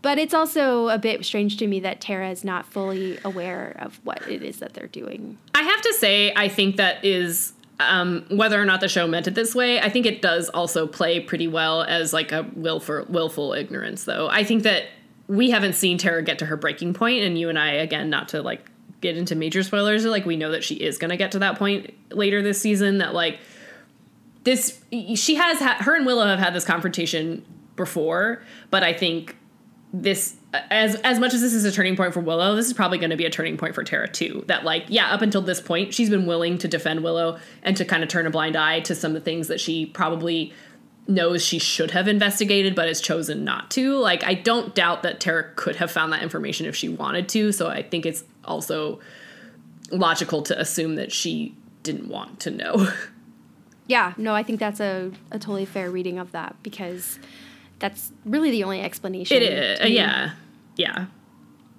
[0.00, 4.00] But it's also a bit strange to me that Tara is not fully aware of
[4.04, 5.38] what it is that they're doing.
[5.54, 9.26] I have to say, I think that is um, whether or not the show meant
[9.26, 9.80] it this way.
[9.80, 14.28] I think it does also play pretty well as like a willful, willful ignorance, though.
[14.28, 14.84] I think that
[15.26, 18.28] we haven't seen Tara get to her breaking point, and you and I, again, not
[18.30, 21.32] to like get into major spoilers, like we know that she is going to get
[21.32, 22.98] to that point later this season.
[22.98, 23.38] That like
[24.44, 24.80] this,
[25.14, 27.44] she has ha- her and Willow have had this confrontation
[27.76, 29.36] before, but I think
[29.92, 32.98] this as as much as this is a turning point for Willow, this is probably
[32.98, 34.44] going to be a turning point for Tara too.
[34.46, 37.84] That like yeah, up until this point, she's been willing to defend Willow and to
[37.84, 40.52] kind of turn a blind eye to some of the things that she probably
[41.06, 43.96] knows she should have investigated but has chosen not to.
[43.96, 47.52] Like I don't doubt that Tara could have found that information if she wanted to,
[47.52, 49.00] so I think it's also
[49.90, 52.88] logical to assume that she didn't want to know.
[53.88, 57.18] Yeah, no, I think that's a, a totally fair reading of that because
[57.78, 59.36] that's really the only explanation.
[59.36, 60.32] It is, uh, yeah,
[60.76, 61.06] yeah.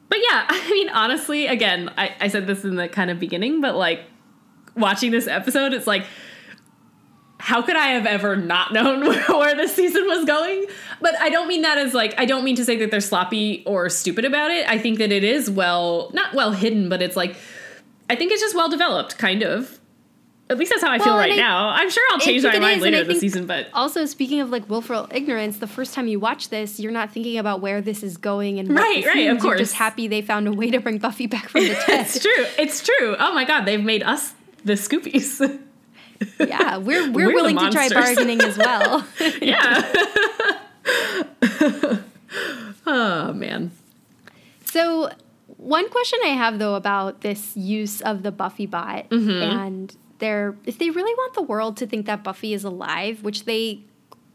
[0.10, 3.62] But yeah, I mean, honestly, again, I, I said this in the kind of beginning,
[3.62, 4.02] but like
[4.76, 6.06] watching this episode, it's like,
[7.40, 10.66] how could I have ever not known where this season was going?
[11.02, 13.64] But I don't mean that as like, I don't mean to say that they're sloppy
[13.66, 14.68] or stupid about it.
[14.68, 17.36] I think that it is well, not well hidden, but it's like,
[18.10, 19.79] I think it's just well developed, kind of.
[20.50, 21.70] At least that's how I feel right I, now.
[21.70, 24.50] I'm sure I'll change my mind is, later in the season, but also speaking of
[24.50, 28.02] like willful ignorance, the first time you watch this, you're not thinking about where this
[28.02, 29.52] is going and right, right, of course.
[29.52, 32.02] You're just happy they found a way to bring Buffy back from the dead.
[32.02, 32.46] it's true.
[32.58, 33.16] It's true.
[33.20, 34.34] Oh my god, they've made us
[34.66, 35.40] the Scoobies.
[36.40, 39.06] yeah, we're we're, we're willing to try bargaining as well.
[39.42, 39.92] yeah.
[42.88, 43.70] oh man.
[44.66, 45.12] So
[45.58, 49.30] one question I have though about this use of the Buffy bot mm-hmm.
[49.30, 53.46] and they're if they really want the world to think that Buffy is alive, which
[53.46, 53.82] they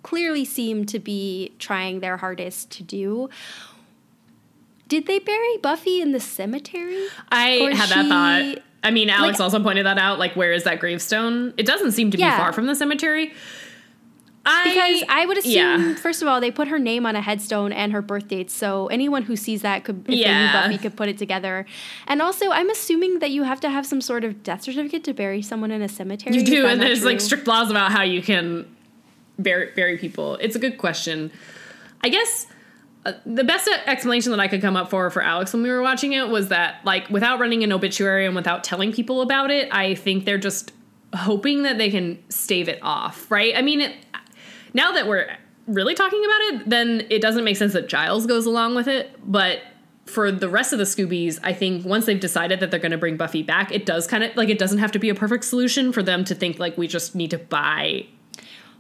[0.02, 3.28] clearly seem to be trying their hardest to do.
[4.86, 7.06] Did they bury Buffy in the cemetery?
[7.30, 8.62] I had she, that thought.
[8.82, 10.18] I mean, Alex like, also pointed that out.
[10.18, 11.54] Like, where is that gravestone?
[11.56, 12.36] It doesn't seem to yeah.
[12.36, 13.32] be far from the cemetery.
[14.46, 15.94] I, because I would assume, yeah.
[15.94, 18.88] first of all, they put her name on a headstone and her birth date, so
[18.88, 20.26] anyone who sees that could, if yeah.
[20.26, 21.64] they knew Buffy, could put it together.
[22.06, 25.14] And also, I'm assuming that you have to have some sort of death certificate to
[25.14, 26.36] bury someone in a cemetery.
[26.36, 27.08] You do, and there's true?
[27.08, 28.66] like strict laws about how you can
[29.38, 30.36] bury, bury people.
[30.36, 31.30] It's a good question.
[32.02, 32.46] I guess
[33.06, 35.82] uh, the best explanation that I could come up for for Alex when we were
[35.82, 39.68] watching it was that, like, without running an obituary and without telling people about it,
[39.72, 40.72] I think they're just
[41.14, 43.54] hoping that they can stave it off, right?
[43.56, 43.94] I mean, it,
[44.74, 48.46] now that we're really talking about it, then it doesn't make sense that Giles goes
[48.46, 49.18] along with it.
[49.24, 49.60] But
[50.06, 52.98] for the rest of the Scoobies, I think once they've decided that they're going to
[52.98, 55.44] bring Buffy back, it does kind of like it doesn't have to be a perfect
[55.44, 58.06] solution for them to think like we just need to buy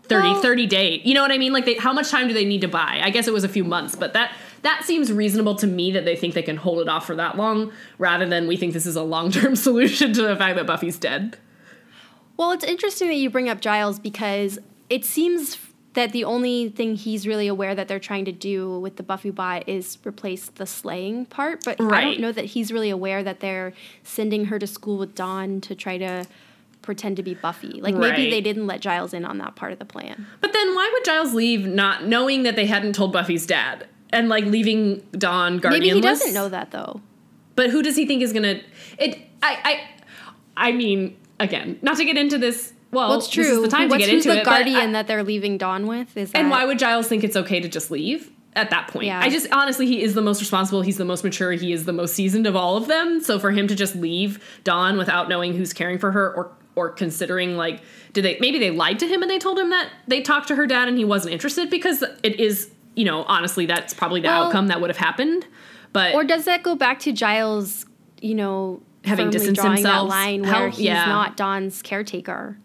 [0.08, 1.00] 30 well, 30 day.
[1.04, 1.52] You know what I mean?
[1.52, 3.00] Like they, how much time do they need to buy?
[3.02, 6.04] I guess it was a few months, but that that seems reasonable to me that
[6.04, 8.86] they think they can hold it off for that long rather than we think this
[8.86, 11.38] is a long-term solution to the fact that Buffy's dead.
[12.36, 14.58] Well, it's interesting that you bring up Giles because
[14.90, 15.54] it seems
[15.94, 19.30] that the only thing he's really aware that they're trying to do with the Buffy
[19.30, 21.64] bot is replace the slaying part.
[21.64, 22.04] But right.
[22.04, 25.60] I don't know that he's really aware that they're sending her to school with Dawn
[25.62, 26.26] to try to
[26.82, 27.80] pretend to be Buffy.
[27.80, 28.10] Like right.
[28.10, 30.26] maybe they didn't let Giles in on that part of the plan.
[30.40, 34.28] But then why would Giles leave not knowing that they hadn't told Buffy's dad and
[34.28, 35.70] like leaving Dawn guardianless?
[35.70, 37.00] Maybe he doesn't know that though.
[37.56, 38.60] But who does he think is gonna?
[38.98, 39.18] It.
[39.42, 39.58] I.
[39.64, 39.88] I.
[40.56, 43.62] I mean, again, not to get into this well, well, it's true.
[43.62, 46.16] The time What's, to get into the it, guardian I, that they're leaving Dawn with?
[46.16, 49.06] Is and why would Giles think it's okay to just leave at that point?
[49.06, 49.20] Yeah.
[49.20, 50.82] I just honestly, he is the most responsible.
[50.82, 51.52] He's the most mature.
[51.52, 53.20] He is the most seasoned of all of them.
[53.20, 56.90] So for him to just leave Dawn without knowing who's caring for her or or
[56.90, 60.20] considering like did they maybe they lied to him and they told him that they
[60.20, 63.94] talked to her dad and he wasn't interested because it is you know honestly that's
[63.94, 65.46] probably the well, outcome that would have happened
[65.92, 67.86] but or does that go back to giles
[68.20, 71.06] you know having distanced himself that line where he's yeah.
[71.06, 72.58] not dawn's caretaker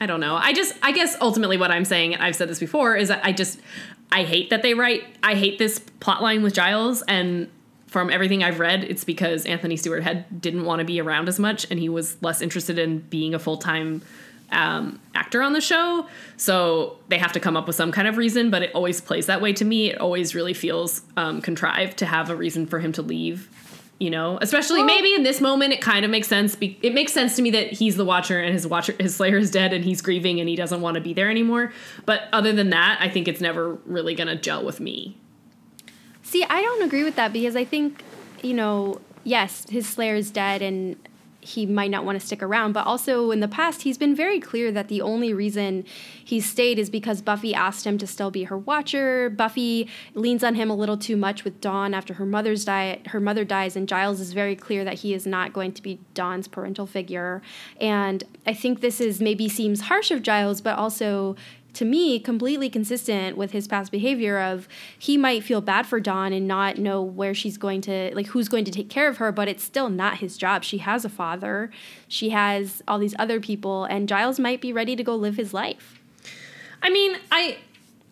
[0.00, 0.34] I don't know.
[0.36, 3.24] I just, I guess ultimately what I'm saying, and I've said this before, is that
[3.24, 3.60] I just,
[4.10, 7.02] I hate that they write, I hate this plot line with Giles.
[7.02, 7.48] And
[7.86, 11.38] from everything I've read, it's because Anthony Stewart Head didn't want to be around as
[11.38, 14.02] much and he was less interested in being a full time
[14.50, 16.06] um, actor on the show.
[16.36, 19.26] So they have to come up with some kind of reason, but it always plays
[19.26, 19.90] that way to me.
[19.90, 23.48] It always really feels um, contrived to have a reason for him to leave
[23.98, 24.38] you know?
[24.40, 27.36] Especially well, maybe in this moment it kind of makes sense be- it makes sense
[27.36, 30.00] to me that he's the watcher and his watcher his slayer is dead and he's
[30.02, 31.72] grieving and he doesn't want to be there anymore.
[32.06, 35.16] But other than that i think it's never really gonna gel with me.
[36.22, 38.02] See i don't agree with that because i think
[38.42, 40.96] you know yes his slayer is dead and
[41.44, 42.72] he might not want to stick around.
[42.72, 45.84] But also in the past, he's been very clear that the only reason
[46.24, 49.28] he stayed is because Buffy asked him to still be her watcher.
[49.28, 53.00] Buffy leans on him a little too much with Dawn after her mother's die.
[53.06, 56.00] Her mother dies, and Giles is very clear that he is not going to be
[56.14, 57.42] Dawn's parental figure.
[57.80, 61.36] And I think this is maybe seems harsh of Giles, but also
[61.74, 66.32] to me completely consistent with his past behavior of he might feel bad for Dawn
[66.32, 69.32] and not know where she's going to like who's going to take care of her
[69.32, 70.64] but it's still not his job.
[70.64, 71.70] She has a father.
[72.08, 75.52] She has all these other people and Giles might be ready to go live his
[75.52, 76.00] life.
[76.82, 77.58] I mean I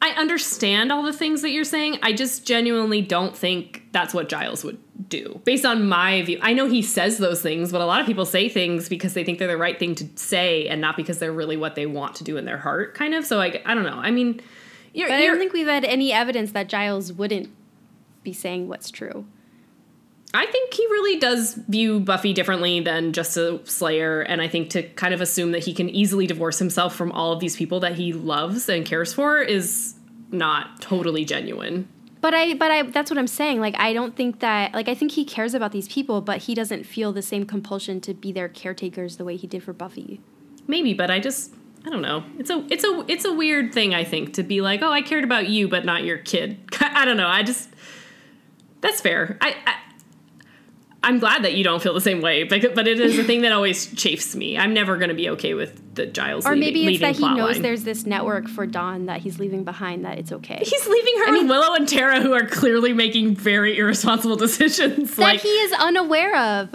[0.01, 2.01] I understand all the things that you're saying.
[2.03, 6.39] I just genuinely don't think that's what Giles would do based on my view.
[6.43, 9.25] I know he says those things, but a lot of people say things because they
[9.25, 12.15] think they're the right thing to say and not because they're really what they want
[12.17, 13.25] to do in their heart, kind of.
[13.27, 13.99] So I, I don't know.
[13.99, 14.41] I mean,
[14.93, 17.51] you're, but I don't think we've had any evidence that Giles wouldn't
[18.23, 19.27] be saying what's true.
[20.35, 24.71] I think he really does view Buffy differently than just a Slayer, and I think
[24.71, 27.81] to kind of assume that he can easily divorce himself from all of these people
[27.81, 29.95] that he loves and cares for is
[30.31, 31.87] not totally genuine.
[32.23, 33.61] But I, but I, that's what I'm saying.
[33.61, 36.55] Like, I don't think that, like, I think he cares about these people, but he
[36.55, 40.21] doesn't feel the same compulsion to be their caretakers the way he did for Buffy.
[40.69, 41.53] Maybe, but I just,
[41.85, 42.23] I don't know.
[42.39, 43.93] It's a, it's a, it's a weird thing.
[43.93, 46.59] I think to be like, oh, I cared about you, but not your kid.
[46.81, 47.27] I don't know.
[47.27, 47.69] I just,
[48.81, 49.37] that's fair.
[49.41, 49.75] I, I
[51.05, 53.43] I'm glad that you don't feel the same way, but but it is a thing
[53.43, 54.57] that always chafes me.
[54.57, 56.47] I'm never going to be okay with the Giles.
[56.47, 57.63] Or maybe it's that he knows line.
[57.63, 60.05] there's this network for Dawn that he's leaving behind.
[60.05, 60.59] That it's okay.
[60.63, 65.17] He's leaving her I mean, Willow and Tara, who are clearly making very irresponsible decisions
[65.17, 66.75] that like, he is unaware of.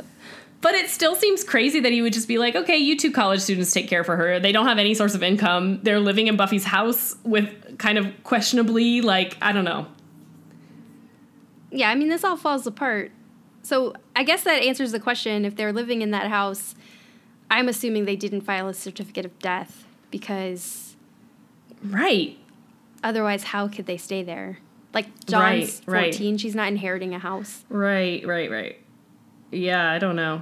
[0.60, 3.40] But it still seems crazy that he would just be like, okay, you two college
[3.40, 4.40] students take care for her.
[4.40, 5.80] They don't have any source of income.
[5.84, 9.88] They're living in Buffy's house with kind of questionably, like, I don't know.
[11.70, 13.12] Yeah, I mean, this all falls apart
[13.68, 15.46] so I guess that answers the question.
[15.46, 16.74] If they're living in that house,
[17.52, 20.96] I'm assuming they didn't file a certificate of death because.
[21.84, 22.36] Right.
[23.04, 24.58] Otherwise, how could they stay there?
[24.92, 26.42] Like John's right, 14, right.
[26.42, 27.64] she's not inheriting a house.
[27.70, 28.82] Right, right, right.
[29.52, 30.42] Yeah, I don't know.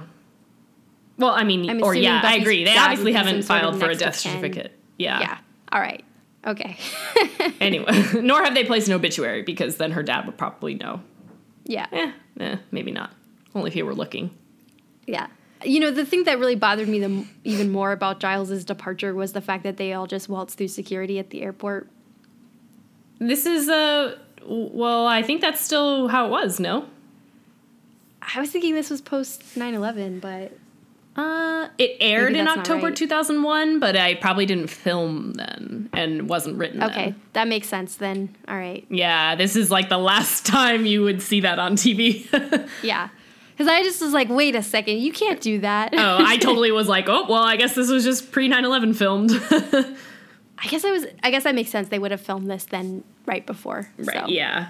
[1.18, 2.64] Well, I mean, I'm or yeah, Buffy's I agree.
[2.64, 4.72] They obviously haven't filed for a death certificate.
[4.96, 5.20] Yeah.
[5.20, 5.38] Yeah.
[5.70, 6.02] All right.
[6.46, 6.78] Okay.
[7.60, 11.02] anyway, nor have they placed an obituary because then her dad would probably know.
[11.64, 11.86] Yeah.
[11.92, 13.10] Eh, eh, maybe not.
[13.54, 14.30] Only if he were looking.
[15.06, 15.28] Yeah.
[15.64, 19.32] You know, the thing that really bothered me the, even more about Giles's departure was
[19.32, 21.88] the fact that they all just waltzed through security at the airport.
[23.18, 26.86] This is a well, I think that's still how it was, no?
[28.22, 30.52] I was thinking this was post 9/11, but
[31.16, 32.96] uh, it aired in October right.
[32.96, 36.82] 2001, but I probably didn't film then and wasn't written.
[36.82, 37.22] Okay, then.
[37.32, 38.34] that makes sense then.
[38.48, 38.84] All right.
[38.90, 42.68] Yeah, this is like the last time you would see that on TV.
[42.82, 43.08] yeah.
[43.56, 45.94] Because I just was like, wait a second, you can't do that.
[45.94, 48.92] oh, I totally was like, oh, well, I guess this was just pre 9 11
[48.92, 49.30] filmed.
[50.58, 51.06] I guess I was.
[51.22, 51.88] I guess that makes sense.
[51.88, 53.90] They would have filmed this then right before.
[53.98, 54.24] Right.
[54.24, 54.26] So.
[54.28, 54.68] Yeah.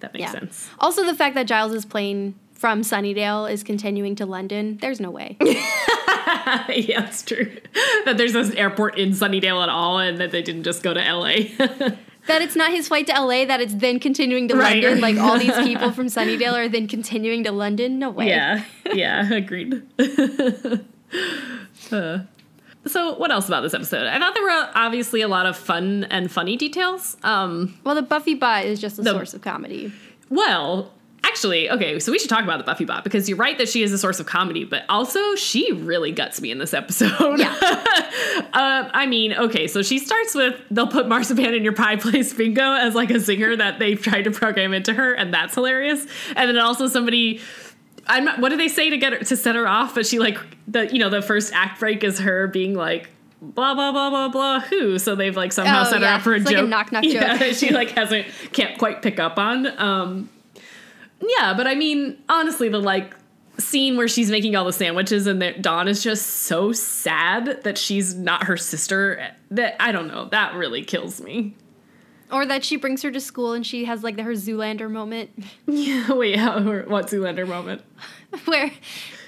[0.00, 0.30] That makes yeah.
[0.32, 0.68] sense.
[0.78, 5.10] Also, the fact that Giles is playing from Sunnydale is continuing to London, there's no
[5.10, 5.36] way.
[5.40, 7.50] yeah, it's true.
[8.04, 11.00] That there's this airport in Sunnydale at all and that they didn't just go to
[11.00, 11.96] LA.
[12.26, 14.82] That it's not his flight to LA, that it's then continuing to right.
[14.82, 15.00] London.
[15.00, 17.98] Like all these people from Sunnydale are then continuing to London.
[17.98, 18.28] No way.
[18.28, 19.82] Yeah, yeah, agreed.
[21.90, 22.18] uh,
[22.84, 24.06] so, what else about this episode?
[24.06, 27.16] I thought there were obviously a lot of fun and funny details.
[27.22, 29.92] Um, well, the Buffy bot is just a the, source of comedy.
[30.30, 30.92] Well,
[31.24, 33.82] Actually, okay, so we should talk about the Buffy bot because you're right that she
[33.82, 37.38] is a source of comedy, but also she really guts me in this episode.
[37.38, 37.54] Yeah.
[38.52, 42.32] uh, I mean, okay, so she starts with they'll put marzipan in your pie place
[42.32, 46.06] bingo as like a singer that they've tried to program into her, and that's hilarious.
[46.34, 47.40] And then also somebody.
[48.08, 49.94] I'm not, what do they say to get her to set her off?
[49.94, 53.08] But she like the you know the first act break is her being like
[53.40, 56.32] blah blah blah blah blah who so they've like somehow oh, set her up for
[56.32, 59.18] a it's joke like a knock knock yeah, joke she like hasn't can't quite pick
[59.18, 60.28] up on um
[61.22, 63.14] yeah, but I mean, honestly, the like
[63.58, 67.78] scene where she's making all the sandwiches and that Dawn is just so sad that
[67.78, 71.56] she's not her sister that I don't know, that really kills me.
[72.30, 75.30] Or that she brings her to school and she has like her Zoolander moment.
[75.66, 77.82] Yeah, wait, how, what Zoolander moment?
[78.46, 78.70] where,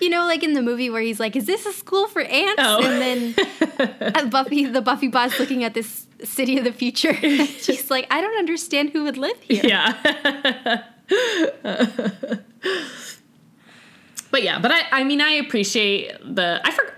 [0.01, 2.55] you know, like in the movie where he's like, "Is this a school for ants?"
[2.59, 2.83] Oh.
[2.83, 8.07] And then Buffy, the Buffy boss, looking at this city of the future, she's like,
[8.11, 10.85] "I don't understand who would live here." Yeah.
[14.31, 16.61] but yeah, but I, I mean, I appreciate the.
[16.65, 16.95] I forgot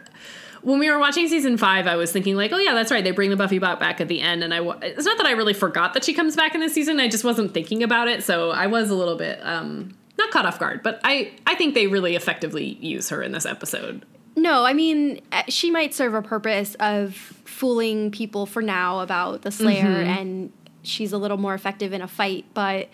[0.66, 3.04] when we were watching season five, I was thinking like, oh yeah, that's right.
[3.04, 4.58] They bring the Buffy bot back at the end, and I.
[4.82, 6.98] It's not that I really forgot that she comes back in this season.
[6.98, 10.44] I just wasn't thinking about it, so I was a little bit um, not caught
[10.44, 10.82] off guard.
[10.82, 14.04] But I, I think they really effectively use her in this episode.
[14.34, 19.42] No, I mean, uh, she might serve a purpose of fooling people for now about
[19.42, 20.10] the Slayer, mm-hmm.
[20.10, 22.88] and she's a little more effective in a fight, but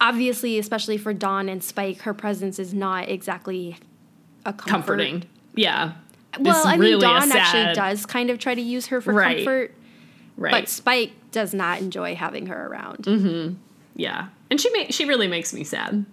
[0.00, 3.76] obviously, especially for Dawn and Spike, her presence is not exactly
[4.44, 4.70] a comfort.
[4.70, 5.24] comforting.
[5.54, 5.92] Yeah.
[6.38, 9.12] Well, it's I mean, really Dawn actually does kind of try to use her for
[9.12, 9.38] right.
[9.38, 9.74] comfort,
[10.36, 10.52] right?
[10.52, 13.04] But Spike does not enjoy having her around.
[13.04, 13.54] Mm-hmm.
[13.96, 16.06] Yeah, and she ma- she really makes me sad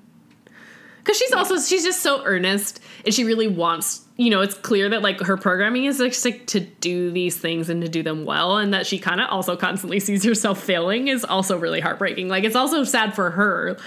[1.07, 4.89] because she's also she's just so earnest and she really wants you know it's clear
[4.89, 8.25] that like her programming is just like to do these things and to do them
[8.25, 12.27] well and that she kind of also constantly sees herself failing is also really heartbreaking
[12.27, 13.77] like it's also sad for her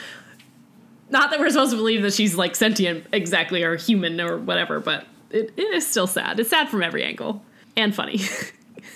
[1.10, 4.80] not that we're supposed to believe that she's like sentient exactly or human or whatever,
[4.80, 6.40] but it, it is still sad.
[6.40, 7.42] It's sad from every angle
[7.76, 8.20] and funny.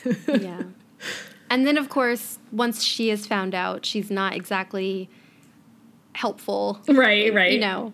[0.28, 0.62] yeah.
[1.50, 5.08] And then, of course, once she is found out, she's not exactly
[6.14, 6.80] helpful.
[6.88, 7.52] right, right.
[7.52, 7.92] You know.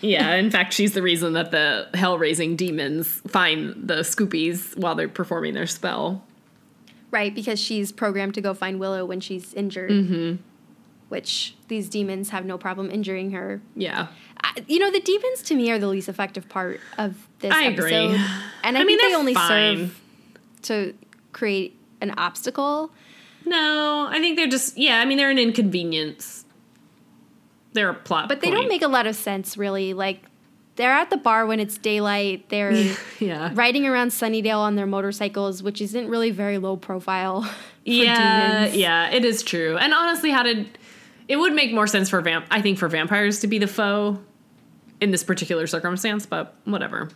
[0.00, 4.94] Yeah, in fact, she's the reason that the hell raising demons find the Scoobies while
[4.94, 6.22] they're performing their spell.
[7.10, 9.90] Right, because she's programmed to go find Willow when she's injured.
[9.90, 10.36] Mm-hmm.
[11.08, 13.60] Which these demons have no problem injuring her.
[13.76, 14.08] Yeah.
[14.42, 17.66] I, you know, the demons to me are the least effective part of this I
[17.66, 17.86] episode.
[17.86, 18.20] agree.
[18.64, 19.76] And I, I mean, think they only fine.
[19.78, 20.00] serve
[20.62, 20.94] to
[21.32, 22.90] create an obstacle.
[23.44, 24.98] No, I think they're just yeah.
[24.98, 26.44] I mean, they're an inconvenience.
[27.76, 29.92] They're a plot, But they don't make a lot of sense, really.
[29.94, 30.24] Like,
[30.74, 32.48] they're at the bar when it's daylight.
[32.48, 32.72] They're
[33.20, 33.50] yeah.
[33.54, 37.42] riding around Sunnydale on their motorcycles, which isn't really very low profile.
[37.42, 37.52] For
[37.84, 38.76] yeah, demons.
[38.76, 39.76] yeah, it is true.
[39.78, 40.76] And honestly, how did
[41.28, 42.44] it would make more sense for vamp?
[42.50, 44.18] I think for vampires to be the foe
[45.00, 47.08] in this particular circumstance, but whatever.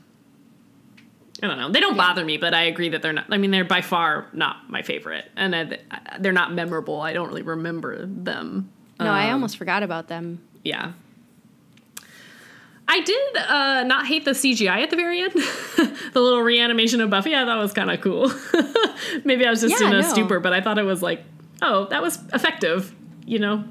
[1.43, 1.71] I don't know.
[1.71, 2.07] They don't Yeah.
[2.09, 3.27] bother me, but I agree that they're not.
[3.31, 5.79] I mean, they're by far not my favorite, and I,
[6.21, 7.01] they're not memorable.
[7.01, 8.71] I don't really remember them.
[9.01, 10.41] No, I Um, almost forgot about them.
[10.65, 10.93] Yeah.
[12.89, 15.33] I did uh, not hate the CGI at the very end.
[16.13, 18.33] the little reanimation of Buffy, I thought was kind of cool.
[19.25, 20.09] Maybe I was just Yeah, in a no.
[20.09, 21.23] stupor, but I thought it was like,
[21.63, 22.93] oh, that was effective,
[23.27, 23.65] you know?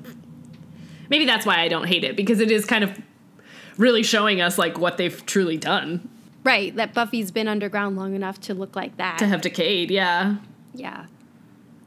[1.10, 2.98] Maybe that's why I don't hate it, because it is kind of
[3.78, 6.08] really showing us like what they've truly done
[6.44, 9.18] Right, that Buffy's been underground long enough to look like that.
[9.18, 9.92] to have decayed.
[9.92, 10.38] Yeah.
[10.74, 11.06] yeah.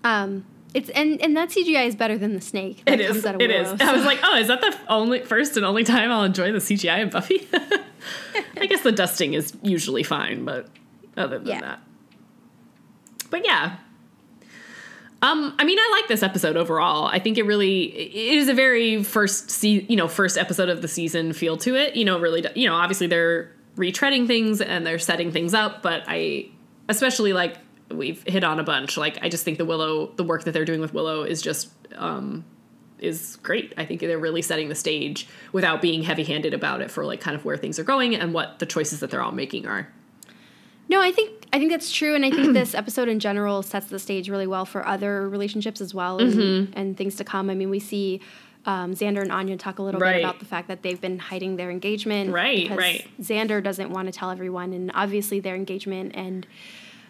[0.04, 0.44] Um,
[0.74, 2.82] it's and and that CGI is better than the snake.
[2.86, 3.08] That It is.
[3.12, 3.68] comes out of It is.
[3.80, 6.58] I was like, oh, is that the only first and only time I'll enjoy the
[6.58, 7.46] CGI of Buffy?
[8.56, 10.68] I guess the dusting is usually fine, but
[11.16, 11.60] other than Yeah.
[11.60, 11.80] that.
[13.30, 13.76] But yeah.
[15.22, 17.06] Um, I mean, I like this episode overall.
[17.06, 20.82] I think it really it is a very first se- you know, first episode of
[20.82, 21.94] the season feel to it.
[21.94, 26.02] You know, really, you know, obviously they're retreading things and they're setting things up, but
[26.08, 26.46] I
[26.88, 27.56] especially like
[27.96, 28.96] we've hit on a bunch.
[28.96, 31.70] Like I just think the Willow, the work that they're doing with Willow is just
[31.96, 32.44] um
[32.98, 33.72] is great.
[33.76, 37.34] I think they're really setting the stage without being heavy-handed about it for like kind
[37.34, 39.88] of where things are going and what the choices that they're all making are.
[40.88, 43.86] No, I think I think that's true, and I think this episode in general sets
[43.88, 46.72] the stage really well for other relationships as well, and, Mm-hmm.
[46.78, 47.50] and things to come.
[47.50, 48.20] I mean, we see
[48.64, 50.14] um, Xander and Anya talk a little Right.
[50.16, 53.08] bit about the fact that they've been hiding their engagement, Right, because right.
[53.20, 56.46] Xander doesn't want to tell everyone, and obviously their engagement and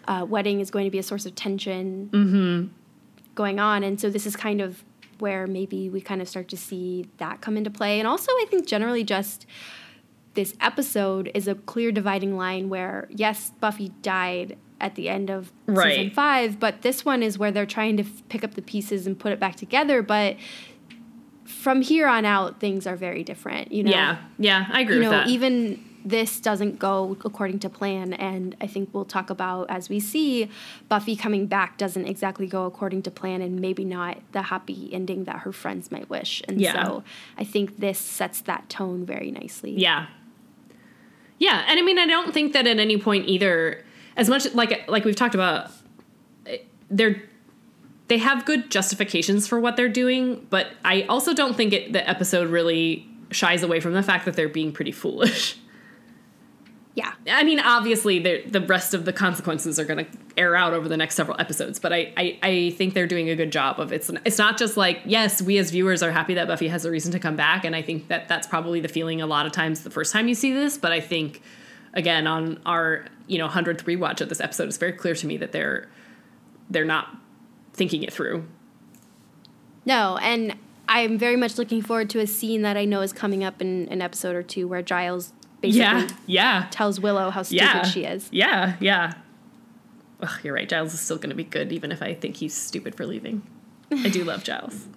[0.09, 2.66] uh, wedding is going to be a source of tension Mm-hmm.
[3.34, 4.84] going on, and so this is kind of
[5.18, 8.46] where maybe we kind of start to see that come into play, and also I
[8.50, 9.46] think generally just
[10.34, 15.53] this episode is a clear dividing line where yes, Buffy died at the end of
[15.68, 19.07] season five, but this one is where they're trying to f- pick up the pieces
[19.07, 20.03] and put it back together.
[20.03, 20.36] But
[21.44, 23.70] from here on out, things are very different.
[23.72, 24.18] You know, Yeah.
[24.38, 25.28] Yeah, I agree you with know, that.
[25.28, 30.00] even this doesn't go according to plan, and I think we'll talk about as we
[30.00, 30.50] see
[30.88, 35.24] Buffy coming back doesn't exactly go according to plan, and maybe not the happy ending
[35.24, 36.42] that her friends might wish.
[36.48, 36.84] And Yeah.
[36.84, 37.05] so
[37.38, 39.72] I think this sets that tone very nicely.
[39.72, 40.07] Yeah.
[41.38, 43.84] Yeah, and I mean, I don't think that at any point either,
[44.16, 45.70] as much like like we've talked about,
[46.90, 47.22] they're
[48.09, 52.09] they have good justifications for what they're doing, but I also don't think it the
[52.09, 55.57] episode really shies away from the fact that they're being pretty foolish.
[56.95, 57.14] Yeah.
[57.26, 60.97] I mean, obviously, the rest of the consequences are going to air out over the
[60.97, 64.11] next several episodes, but I, I, I think they're doing a good job of it's.
[64.26, 67.11] It's not just like yes, we as viewers are happy that Buffy has a reason
[67.12, 69.84] to come back, and I think that that's probably the feeling a lot of times
[69.84, 70.76] the first time you see this.
[70.76, 71.40] But I think,
[71.95, 75.38] again, on our you know hundredth rewatch of this episode, it's very clear to me
[75.38, 75.88] that they're
[76.68, 77.16] they're not
[77.72, 78.45] thinking it through.
[79.86, 80.57] No, and
[80.88, 83.88] I'm very much looking forward to a scene that I know is coming up in
[83.88, 85.32] an episode or two where Giles
[85.62, 87.82] basically Yeah, yeah, tells Willow how stupid yeah.
[87.84, 88.28] she is.
[88.30, 89.14] Yeah, yeah.
[90.20, 90.68] Ugh, you're right.
[90.68, 93.42] Giles is still going to be good, even if I think he's stupid for leaving.
[93.90, 94.86] I do love Giles.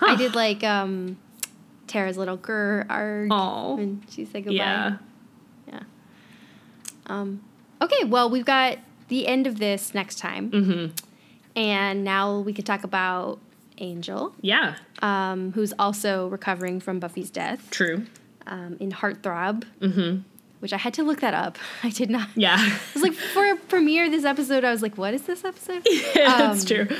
[0.00, 1.16] I did like um,
[1.86, 3.74] Tara's little grr arg Aw.
[3.76, 4.56] when she said goodbye.
[4.56, 4.96] Yeah.
[5.68, 5.80] Yeah.
[7.06, 7.42] Um,
[7.80, 10.50] okay, well, we've got the end of this next time.
[10.50, 10.94] Mm-hmm.
[11.56, 13.38] And now we could talk about
[13.78, 14.74] Angel, Yeah.
[15.00, 18.06] um, who's also recovering from Buffy's death True.
[18.46, 20.20] Um, in Heartthrob, Mm-hmm.
[20.60, 21.58] which I had to look that up.
[21.82, 22.28] I did not.
[22.36, 22.56] Yeah.
[22.58, 25.82] I was like, for a premiere this episode, I was like, what is this episode?
[26.14, 26.96] yeah that's Um, true.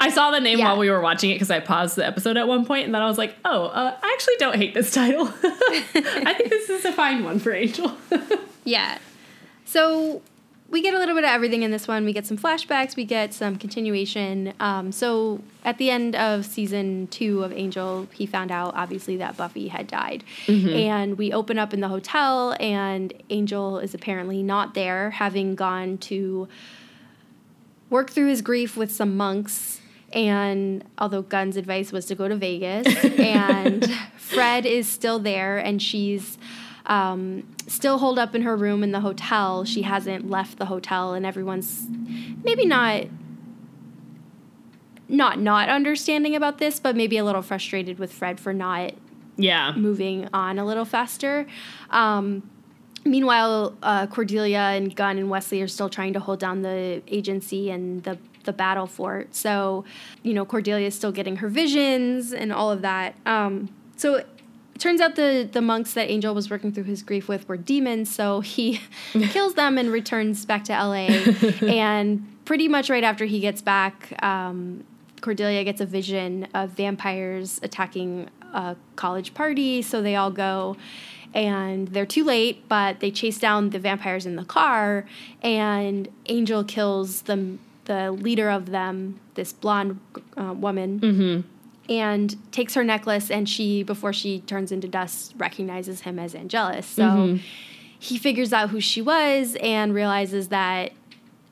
[0.00, 0.66] I saw the name yeah.
[0.66, 3.02] while we were watching it because I paused the episode at one point, and then
[3.02, 5.26] I was like, "Oh, uh, I actually don't hate this title.
[5.42, 7.90] I think this is a fine one for Angel."
[8.64, 8.98] Yeah.
[9.64, 10.22] So
[10.70, 12.04] we get a little bit of everything in this one.
[12.04, 14.52] We get some flashbacks, we get some continuation.
[14.60, 19.36] Um, so at the end of season two of Angel, he found out obviously that
[19.36, 20.24] Buffy had died.
[20.46, 20.68] Mm-hmm.
[20.68, 25.96] And we open up in the hotel, and Angel is apparently not there, having gone
[25.98, 26.48] to
[27.88, 29.80] work through his grief with some monks.
[30.12, 35.80] And although Gunn's advice was to go to Vegas, and Fred is still there, and
[35.80, 36.36] she's
[36.84, 39.64] um, still holed up in her room in the hotel.
[39.64, 41.86] She hasn't left the hotel, and everyone's
[42.42, 43.04] maybe not
[45.08, 48.92] not not understanding about this, but maybe a little frustrated with Fred for not
[49.36, 49.72] Yeah.
[49.76, 51.46] moving on a little faster.
[51.90, 52.42] Um,
[53.04, 57.70] meanwhile, uh, Cordelia and Gunn and Wesley are still trying to hold down the agency
[57.70, 59.34] and the the battle fort.
[59.34, 59.84] So,
[60.22, 63.14] you know, Cordelia is still getting her visions and all of that.
[63.26, 64.24] Um, so
[64.78, 68.14] turns out the the monks that Angel was working through his grief with were demons.
[68.14, 68.80] So he
[69.12, 71.08] kills them and returns back to L.A.
[71.62, 74.12] and pretty much right after he gets back.
[74.22, 74.84] Um,
[75.20, 80.76] Cordelia gets a vision of vampires attacking a college party, so they all go.
[81.34, 85.04] And they're too late, but they chase down the vampires in the car,
[85.42, 90.00] and Angel kills the, the leader of them, this blonde
[90.38, 91.44] uh, woman,
[91.88, 93.30] and takes her necklace.
[93.30, 96.86] And she, before she turns into dust, recognizes him as Angelus.
[96.86, 97.38] So
[97.98, 100.92] he figures out who she was and realizes that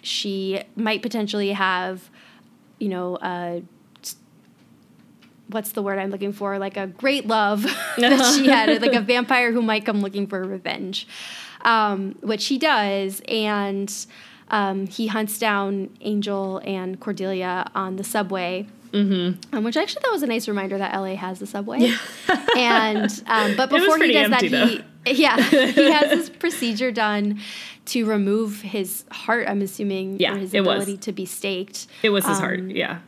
[0.02, 2.10] she might potentially have,
[2.78, 3.62] you know, a
[5.48, 6.58] what's the word I'm looking for?
[6.58, 7.62] Like a great love
[7.98, 11.06] that she had, like a vampire who might come looking for revenge,
[11.62, 13.22] um, which he does.
[13.28, 13.92] And
[14.48, 18.66] um, he hunts down Angel and Cordelia on the subway.
[18.96, 19.54] Mm-hmm.
[19.56, 21.92] Um, which I actually thought was a nice reminder that LA has the subway.
[22.56, 27.40] and um, but before he does that, empty, he yeah he has this procedure done
[27.86, 29.48] to remove his heart.
[29.48, 30.82] I'm assuming Yeah, or his it was.
[30.82, 31.86] ability to be staked.
[32.02, 32.60] It was his heart.
[32.60, 32.98] Um, Yeah.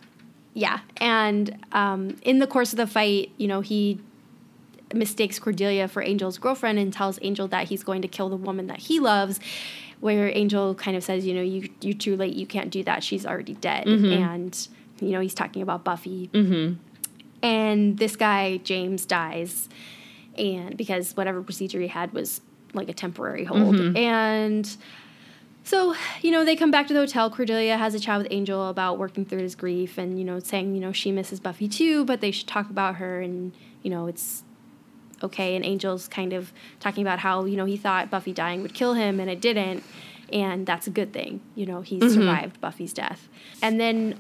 [0.55, 4.01] Yeah, and um, in the course of the fight, you know, he
[4.93, 8.67] mistakes Cordelia for Angel's girlfriend and tells Angel that he's going to kill the woman
[8.67, 9.39] that he loves.
[10.01, 12.35] Where Angel kind of says, you know, you you're too late.
[12.35, 13.05] You can't do that.
[13.05, 13.87] She's already dead.
[13.87, 14.69] And
[15.01, 16.29] you know, he's talking about Buffy.
[16.33, 16.75] Mm-hmm.
[17.43, 19.69] And this guy James dies,
[20.37, 22.41] and because whatever procedure he had was
[22.75, 24.77] like a temporary hold, and.
[25.65, 27.29] So, you know, they come back to the hotel.
[27.29, 30.75] Cordelia has a chat with Angel about working through his grief and, you know, saying,
[30.75, 34.07] you know, she misses Buffy too, but they should talk about her and, you know,
[34.07, 34.45] it's
[35.23, 35.57] okay.
[35.57, 38.95] And Angel's kind of talking about how, you know, he thought Buffy dying would kill
[38.95, 39.85] him and it didn't.
[40.33, 41.43] And that's a good thing.
[41.55, 43.29] You know, he survived Buffy's death.
[43.61, 44.19] And then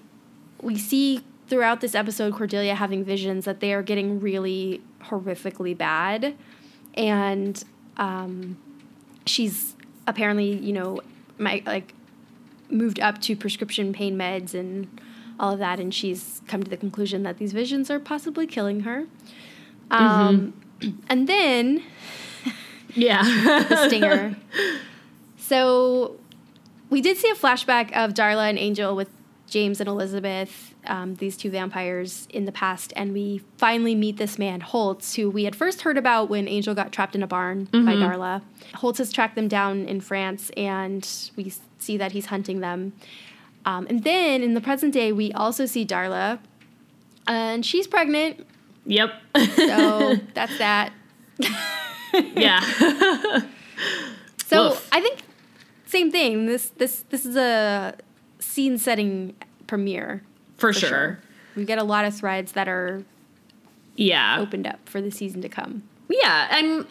[0.62, 6.34] we see throughout this episode Cordelia having visions that they are getting really horrifically bad.
[6.94, 7.62] And
[7.96, 8.58] um,
[9.26, 9.74] she's
[10.06, 11.00] apparently, you know,
[11.38, 11.94] my like
[12.70, 15.00] moved up to prescription pain meds and
[15.40, 18.80] all of that, and she's come to the conclusion that these visions are possibly killing
[18.80, 19.04] her.
[19.90, 20.54] Um,
[21.08, 21.82] And then
[22.94, 23.22] Yeah.
[23.68, 24.36] the stinger.
[25.36, 26.16] so
[26.90, 29.08] we did see a flashback of Darla and Angel with
[29.48, 34.38] James and Elizabeth, um, these two vampires, in the past, and we finally meet this
[34.38, 37.64] man, Holtz, who we had first heard about when Angel got trapped in a barn
[37.64, 38.42] by Darla.
[38.74, 42.92] Holtz has tracked them down in France, and we see that he's hunting them.
[43.64, 46.38] Um, and then in the present day, we also see Darla,
[47.26, 48.46] and she's pregnant,
[48.84, 49.12] yep.
[49.56, 50.92] so that's that.
[52.12, 53.42] yeah.
[54.48, 54.88] So Woof.
[54.90, 55.18] I think
[55.84, 56.46] same thing.
[56.46, 57.94] This this this is a
[58.58, 59.36] scene setting
[59.68, 60.20] premiere
[60.56, 61.20] For, sure.
[61.54, 63.04] We get a lot of threads that are
[63.94, 64.40] Yeah.
[64.40, 65.84] opened up for the season to come.
[66.08, 66.84] Yeah, and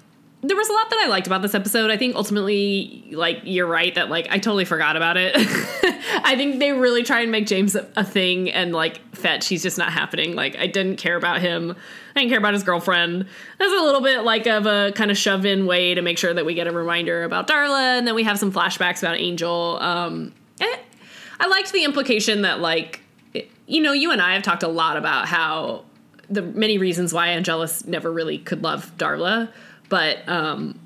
[0.44, 1.92] there was a lot that I liked about this episode.
[1.92, 5.34] I think ultimately, like, you're right that, like, I totally forgot about it.
[6.24, 9.62] I think they really try and make James a, a thing, and, like, Fetch, he's
[9.64, 10.36] just not happening.
[10.36, 11.72] Like, I didn't care about him.
[12.16, 13.26] I didn't care about his girlfriend.
[13.58, 16.34] That's a little bit, like, of a kind of shove in way to make sure
[16.34, 19.78] that we get a reminder about Darla, and then we have some flashbacks about Angel.
[19.82, 20.32] Um,
[21.40, 23.02] I liked the implication that, like,
[23.68, 25.86] you know, you and I have talked a lot about how
[26.30, 29.52] the many reasons why Angelus never really could love Darla,
[29.90, 30.80] but um,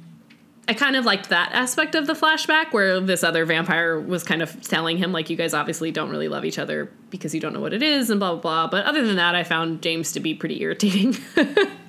[0.68, 4.42] I kind of liked that aspect of the flashback where this other vampire was kind
[4.42, 7.54] of telling him like, you guys obviously don't really love each other because you don't
[7.54, 8.68] know what it is and blah blah blah.
[8.68, 11.18] But other than that, I found James to be pretty irritating.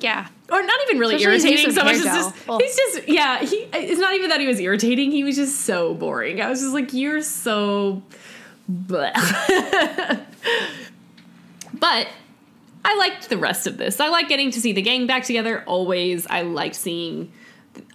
[0.00, 0.26] Yeah.
[0.50, 2.58] or not even really Especially irritating so much as just Oh.
[2.58, 5.94] he's just yeah he it's not even that he was irritating he was just so
[5.94, 8.02] boring i was just like you're so
[8.70, 9.12] bleh.
[11.74, 12.08] but
[12.84, 15.62] i liked the rest of this i like getting to see the gang back together
[15.66, 17.32] always i liked seeing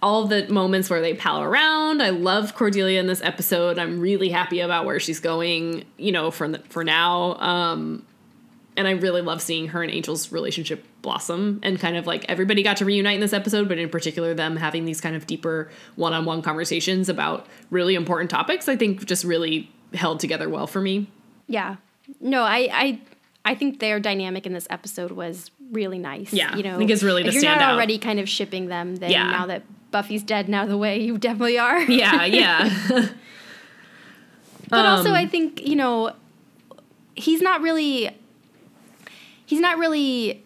[0.02, 2.02] all the moments where they pal around.
[2.02, 3.78] I love Cordelia in this episode.
[3.78, 7.36] I'm really happy about where she's going, you know, for the, for now.
[7.36, 8.04] Um,
[8.80, 12.62] and I really love seeing her and Angel's relationship blossom and kind of like everybody
[12.62, 15.70] got to reunite in this episode, but in particular them having these kind of deeper
[15.96, 18.68] one-on-one conversations about really important topics.
[18.68, 21.06] I think just really held together well for me.
[21.46, 21.76] Yeah.
[22.20, 23.00] No, I I
[23.44, 26.32] I think their dynamic in this episode was really nice.
[26.32, 28.96] Yeah, you know, I think it's really if you're not already kind of shipping them,
[28.96, 29.30] then Yeah.
[29.30, 31.80] now that Buffy's dead, now the way you definitely are.
[31.88, 32.70] Yeah, yeah.
[34.68, 36.12] But also, Um, I think you know,
[37.14, 38.10] he's not really,
[39.50, 40.44] he's not really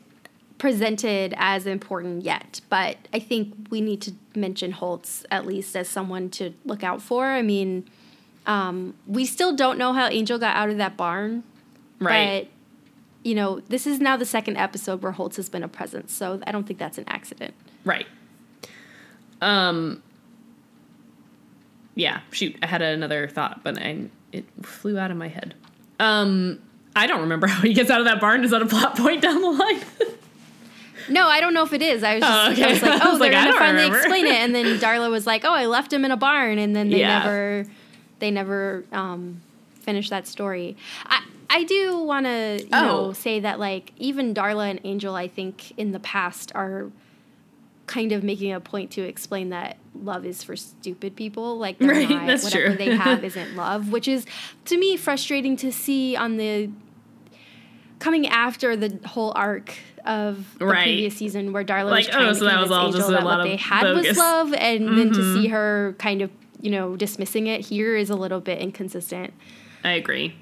[0.56, 2.62] presented as important yet.
[2.70, 7.02] But I think we need to mention Holtz at least as someone to look out
[7.02, 7.26] for.
[7.26, 7.86] I mean,
[8.46, 11.44] um, we still don't know how Angel got out of that barn,
[12.00, 12.44] right.
[12.44, 12.50] but
[13.28, 16.40] you know, this is now the second episode where Holtz has been a presence, so
[16.46, 17.52] I don't think that's an accident.
[17.84, 18.06] Right.
[19.42, 20.02] Um.
[21.94, 22.20] Yeah.
[22.30, 25.54] Shoot, I had another thought, but I it flew out of my head.
[26.00, 26.62] Um.
[26.96, 28.44] I don't remember how he gets out of that barn.
[28.44, 29.80] Is that a plot point down the line?
[31.08, 32.02] No, I don't know if it is.
[32.02, 32.64] I was just Oh, okay.
[32.64, 33.98] I was like, oh, was they're like, gonna finally remember.
[33.98, 36.74] explain it, and then Darla was like, oh, I left him in a barn, and
[36.74, 37.18] then they Yeah.
[37.18, 37.66] never,
[38.20, 39.40] they never um,
[39.80, 40.76] finished that story.
[41.06, 42.80] I I do want to you Oh.
[42.82, 46.90] know say that like even Darla and Angel, I think in the past are
[47.86, 52.08] kind of making a point to explain that love is for stupid people like Right,
[52.08, 52.76] not, that's whatever true.
[52.76, 54.24] they have isn't love which is
[54.64, 56.70] to me frustrating to see on the
[58.04, 59.74] coming after the whole arc
[60.04, 60.82] of the Right.
[60.84, 63.08] previous season where Darla Like, was trying oh, to so that was all Angel just
[63.10, 64.08] a that lot what they had bogus.
[64.08, 65.34] was love, and then to Mhm.
[65.34, 66.30] see her kind of
[66.60, 69.32] you know dismissing it here is a little bit inconsistent.
[69.82, 70.34] I agree.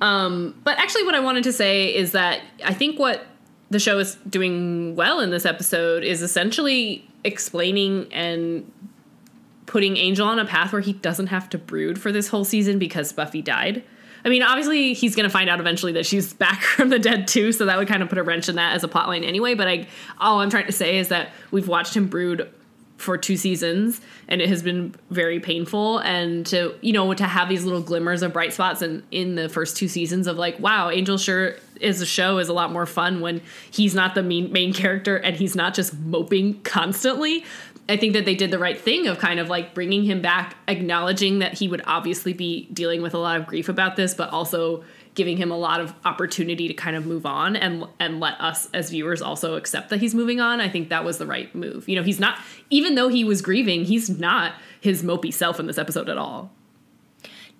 [0.00, 3.26] Um, but actually, what I wanted to say is that I think what
[3.70, 8.70] the show is doing well in this episode is essentially explaining and
[9.66, 12.78] putting Angel on a path where he doesn't have to brood for this whole season
[12.78, 13.82] because Buffy died.
[14.26, 17.28] I mean, obviously, he's going to find out eventually that she's back from the dead
[17.28, 19.54] too, so that would kind of put a wrench in that as a plotline anyway.
[19.54, 19.86] But I,
[20.18, 22.52] all I'm trying to say is that we've watched him brood
[22.96, 25.98] for two seasons, and it has been very painful.
[25.98, 29.48] And to you know to have these little glimmers of bright spots in in the
[29.48, 32.86] first two seasons of like, wow, Angel sure is a show is a lot more
[32.86, 37.44] fun when he's not the main main character and he's not just moping constantly.
[37.88, 40.56] I think that they did the right thing of kind of like bringing him back,
[40.66, 44.30] acknowledging that he would obviously be dealing with a lot of grief about this, but
[44.30, 44.84] also
[45.14, 48.68] giving him a lot of opportunity to kind of move on and and let us
[48.74, 50.60] as viewers also accept that he's moving on.
[50.60, 51.88] I think that was the right move.
[51.88, 52.38] You know, he's not
[52.70, 56.52] even though he was grieving, he's not his mopey self in this episode at all.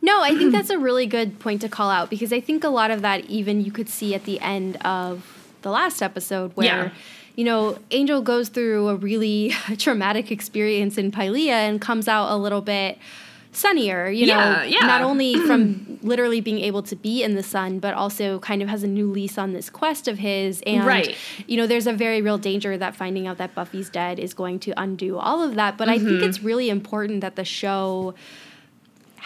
[0.02, 2.68] No, I think that's a really good point to call out because I think a
[2.68, 5.35] lot of that even you could see at the end of
[5.66, 6.90] the last episode where Yeah.
[7.34, 7.60] you know
[7.90, 9.52] Angel goes through a really
[9.84, 12.98] traumatic experience in Pylea and comes out a little bit
[13.50, 14.86] sunnier, you Yeah, know, yeah.
[14.86, 18.68] not only from literally being able to be in the sun, but also kind of
[18.68, 20.62] has a new lease on this quest of his.
[20.66, 21.16] And, Right.
[21.48, 24.58] you know, there's a very real danger that finding out that Buffy's dead is going
[24.66, 25.78] to undo all of that.
[25.78, 26.06] But I Mm-hmm.
[26.06, 28.14] think it's really important that the show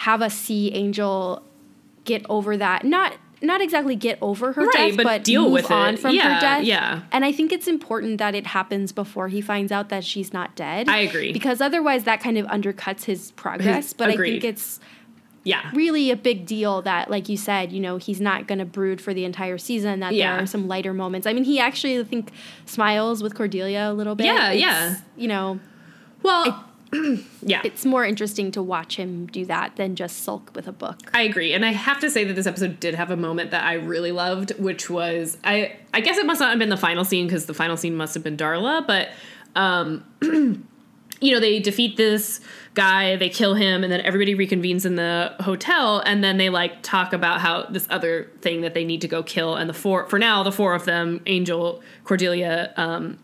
[0.07, 1.43] have us see Angel
[2.05, 2.85] get over that.
[2.85, 5.99] Not not exactly get over her Right, death, but but, deal move with on it.
[5.99, 6.63] from Yeah, her death.
[6.63, 7.01] yeah.
[7.11, 10.55] And I think it's important that it happens before he finds out that she's not
[10.55, 10.87] dead.
[10.89, 11.33] I agree.
[11.33, 13.85] Because otherwise that kind of undercuts his progress.
[13.85, 14.79] His- but I think it's
[15.43, 15.71] Yeah.
[15.73, 19.01] really a big deal that, like you said, you know, he's not going to brood
[19.01, 19.99] for the entire season.
[20.01, 20.33] That Yeah.
[20.35, 21.25] there are some lighter moments.
[21.25, 22.29] I mean, he actually, I think,
[22.65, 24.27] smiles with Cordelia a little bit.
[24.27, 24.95] Yeah, It's, yeah.
[25.17, 25.59] You know,
[26.21, 26.63] Well,
[27.41, 27.61] yeah.
[27.63, 30.99] it's more interesting to watch him do that than just sulk with a book.
[31.13, 33.63] I agree, and I have to say that this episode did have a moment that
[33.63, 37.05] I really loved, which was I I guess it must not have been the final
[37.05, 39.09] scene because the final scene must have been Darla, but
[39.55, 42.41] um, you know they defeat this
[42.73, 46.81] guy, they kill him, and then everybody reconvenes in the hotel, and then they like
[46.81, 50.07] talk about how this other thing that they need to go kill, and the four
[50.07, 53.17] for now the four of them, Angel, Cordelia, um,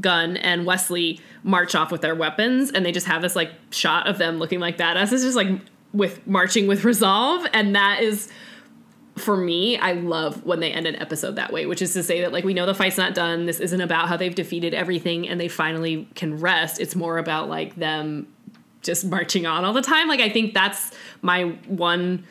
[0.00, 4.06] Gunn, and Wesley march off with their weapons, and they just have this like shot
[4.06, 5.12] of them looking like badass.
[5.12, 5.48] It's just like
[5.92, 8.28] with marching with resolve, and that is
[9.16, 12.22] for me, I love when they end an episode that way, which is to say
[12.22, 13.46] that like we know the fight's not done.
[13.46, 16.80] This isn't about how they've defeated everything and they finally can rest.
[16.80, 18.26] It's more about like them
[18.82, 20.08] just marching on all the time.
[20.08, 20.90] Like I think that's
[21.22, 22.24] my one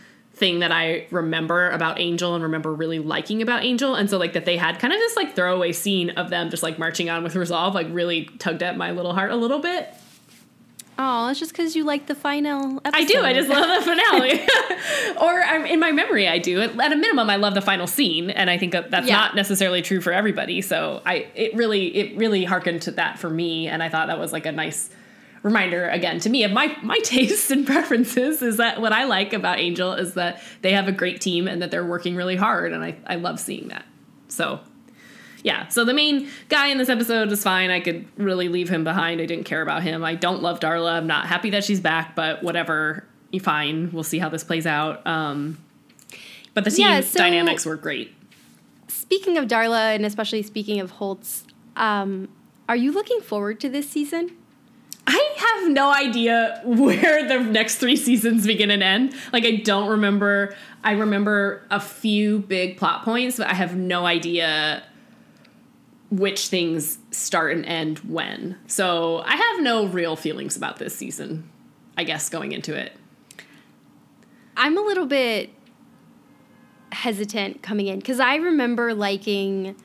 [0.43, 3.95] thing that I remember about Angel and remember really liking about Angel.
[3.95, 6.61] And so like that they had kind of this like throwaway scene of them just
[6.61, 9.87] like marching on with resolve like really tugged at my little heart a little bit.
[10.99, 12.93] Oh, it's just because you like the final episode.
[12.93, 13.21] I do.
[13.21, 14.41] I just love the finale.
[15.21, 16.59] or I'm, in my memory, I do.
[16.59, 19.15] At a minimum, I love the final scene, and I think that that's Yeah.
[19.15, 20.61] not necessarily true for everybody.
[20.61, 24.19] So I, it really, it really harkened to that for me, and I thought that
[24.19, 24.89] was like a nice
[25.43, 28.41] reminder again to me of my my tastes and preferences.
[28.41, 31.61] Is that what I like about Angel is that they have a great team and
[31.61, 33.85] that they're working really hard, and I I love seeing that.
[34.29, 34.59] So
[35.43, 37.69] yeah, so the main guy in this episode is fine.
[37.69, 39.19] I could really leave him behind.
[39.21, 40.03] I didn't care about him.
[40.03, 40.93] I don't love Darla.
[40.93, 43.05] I'm not happy that she's back, but whatever.
[43.31, 43.91] You fine.
[43.91, 45.05] We'll see how this plays out.
[45.05, 45.57] Um,
[46.53, 48.13] but the team Yeah, so- dynamics were great.
[48.87, 51.43] Speaking of Darla, and especially speaking of Holtz,
[51.75, 52.29] um,
[52.69, 54.31] are you looking forward to this season?
[55.13, 59.13] I have no idea where the next three seasons begin and end.
[59.31, 60.55] Like I don't remember.
[60.83, 64.83] I remember a few big plot points, but I have no idea
[66.09, 68.57] which things start and end when.
[68.67, 71.49] So I have no real feelings about this season.
[71.97, 72.93] I guess going into it.
[74.57, 75.51] I'm a little bit
[76.91, 79.75] hesitant coming in because I remember liking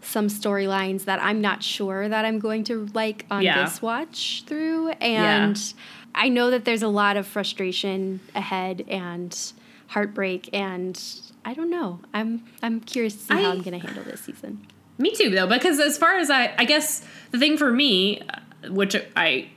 [0.00, 3.64] some storylines that I'm not sure that I'm going to like on Yeah.
[3.64, 4.90] this watch through.
[5.00, 5.60] And
[6.14, 9.36] I know that there's a lot of frustration ahead and
[9.88, 11.00] heartbreak and
[11.44, 12.00] I don't know.
[12.12, 14.66] I'm I'm curious to see how I- I'm gonna handle this season.
[14.98, 18.70] Me too, though, because as far as I, I guess the thing for me, uh,
[18.72, 19.48] which I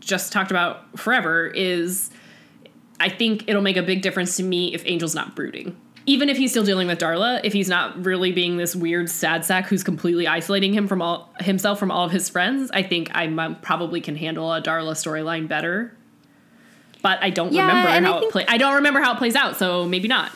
[0.00, 2.10] just talked about forever, is
[3.00, 5.76] I think it'll make a big difference to me if Angel's not brooding.
[6.08, 9.44] Even if he's still dealing with Darla, if he's not really being this weird sad
[9.44, 13.10] sack who's completely isolating him from all himself from all of his friends, I think
[13.12, 15.92] I m- probably can handle a Darla storyline better.
[17.02, 18.44] But I don't Yeah, remember how it play.
[18.46, 20.30] I don't remember how it plays out, so maybe not.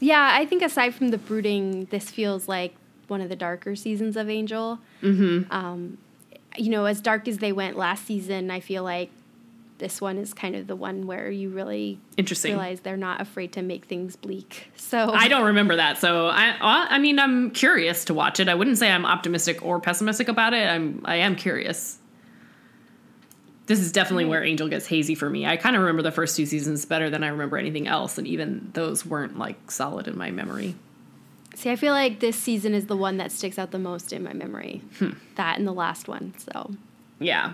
[0.00, 2.74] Yeah, I think aside from the brooding, this feels like
[3.08, 4.78] one of the darker seasons of Angel.
[5.02, 5.52] Mm-hmm.
[5.52, 5.98] Um,
[6.56, 9.10] you know, as dark as they went last season, I feel like
[9.80, 12.52] this one is kind of the one where you really Interesting.
[12.52, 14.70] realize they're not afraid to make things bleak.
[14.76, 18.48] So I don't remember that, so I I mean I'm curious to watch it.
[18.48, 20.68] I wouldn't say I'm optimistic or pessimistic about it.
[20.68, 21.98] I'm I am curious.
[23.66, 25.46] This is definitely where Angel gets hazy for me.
[25.46, 28.26] I kind of remember the first two seasons better than I remember anything else, and
[28.26, 30.74] even those weren't like solid in my memory.
[31.54, 34.24] see, I feel like this season is the one that sticks out the most in
[34.24, 34.82] my memory.
[34.98, 35.10] Hmm.
[35.36, 36.34] That and the last one.
[36.38, 36.72] So
[37.20, 37.52] Yeah.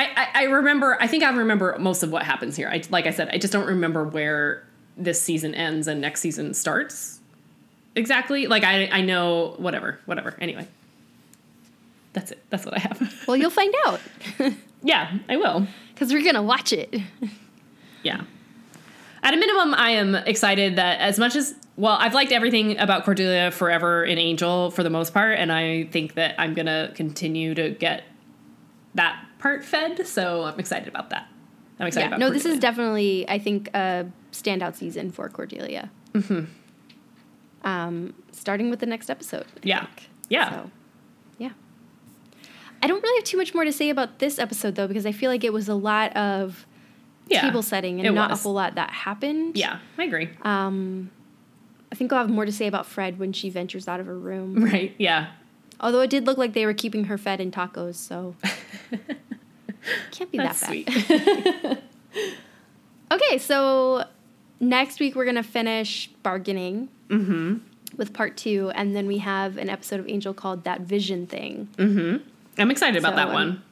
[0.00, 2.68] I, I, I remember I think I remember most of what happens here.
[2.68, 4.64] I like I said, I just don't remember where
[4.96, 7.20] this season ends and next season starts.
[7.94, 8.46] Exactly.
[8.46, 10.36] Like I I know whatever, whatever.
[10.40, 10.66] Anyway.
[12.12, 12.42] That's it.
[12.50, 13.24] That's what I have.
[13.28, 14.00] well, you'll find out
[14.82, 15.66] yeah, I will.
[15.94, 16.94] because we're gonna watch it.
[18.02, 18.22] Yeah.
[19.22, 23.04] At a minimum, I am excited that as much as well, I've liked everything about
[23.04, 27.54] Cordelia forever in Angel for the most part, and I think that I'm gonna continue
[27.54, 28.04] to get
[28.94, 30.06] that part fed.
[30.06, 31.28] So I'm excited about that.
[31.80, 32.20] I'm excited yeah, about.
[32.20, 35.90] no, this is definitely I think a standout season for Cordelia.
[36.12, 36.44] Mm-hmm.
[37.62, 39.46] Um, starting with the next episode.
[39.56, 39.80] I Yeah.
[39.86, 40.08] think.
[40.28, 40.50] Yeah.
[40.50, 40.70] So,
[41.38, 41.50] yeah.
[42.82, 45.12] I don't really have too much more to say about this episode though, because I
[45.12, 46.66] feel like it was a lot of
[47.28, 47.42] yeah.
[47.42, 48.40] table setting and not was.
[48.40, 49.56] a whole lot that happened.
[49.56, 50.30] Yeah, I agree.
[50.42, 51.10] Um,
[51.92, 54.18] I think I'll have more to say about Fred when she ventures out of her
[54.18, 54.64] room.
[54.64, 54.94] right.
[54.98, 55.28] Yeah.
[55.80, 58.36] Although it did look like they were keeping her fed in tacos, so
[60.10, 61.06] can't be That's that bad.
[61.06, 61.78] sweet.
[63.12, 64.04] Okay, so
[64.60, 67.56] next week we're gonna finish bargaining mm-hmm.
[67.96, 71.68] with part two, and then we have an episode of Angel called "That Vision Thing."
[71.76, 72.24] Mm-hmm.
[72.58, 73.62] I'm excited about So, that um, one.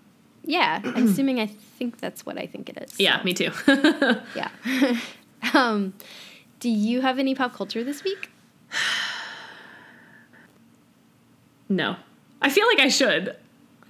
[0.44, 2.98] Yeah, I'm assuming I think that's what I think it is.
[2.98, 3.50] Yeah, so, me too.
[4.34, 4.50] yeah.
[5.54, 5.94] um,
[6.58, 8.30] do you have any pop culture this week?
[11.68, 11.96] No.
[12.40, 13.36] I feel like I should.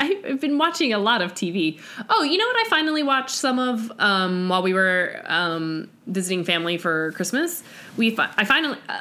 [0.01, 1.81] I've been watching a lot of TV.
[2.09, 2.67] Oh, you know what?
[2.67, 7.65] I finally watched some of um, while we were um, visiting family for Christmas.
[7.97, 8.93] We fi- I finally uh,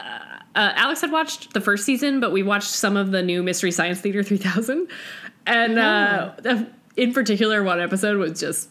[0.55, 3.71] uh, Alex had watched the first season, but we watched some of the new Mystery
[3.71, 4.87] Science Theater 3000,
[5.45, 6.33] and uh,
[6.95, 8.69] in particular, one episode was just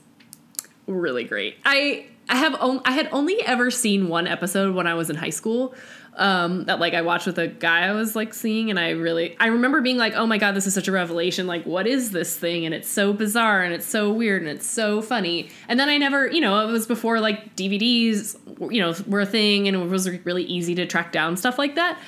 [0.88, 1.56] really great.
[1.64, 5.16] I I have on, I had only ever seen one episode when I was in
[5.16, 5.74] high school.
[6.18, 9.36] Um, that like I watched with a guy I was like seeing, and I really
[9.38, 11.46] I remember being like, oh my god, this is such a revelation.
[11.46, 12.64] Like, what is this thing?
[12.64, 15.50] And it's so bizarre, and it's so weird, and it's so funny.
[15.68, 18.36] And then I never, you know, it was before like DVDs,
[18.72, 21.74] you know, were a thing, and it was really easy to track down stuff like
[21.74, 21.98] that.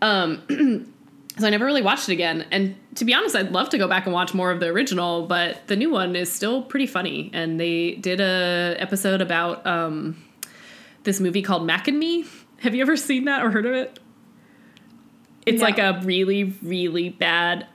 [0.00, 0.42] Um,
[1.38, 2.46] so I never really watched it again.
[2.50, 5.26] And to be honest, I'd love to go back and watch more of the original,
[5.26, 7.30] but the new one is still pretty funny.
[7.34, 10.22] And they did a episode about um,
[11.04, 12.24] this movie called Mac and Me.
[12.60, 13.98] Have you ever seen that or heard of it?
[15.44, 15.64] It's No.
[15.66, 17.66] like a really, really bad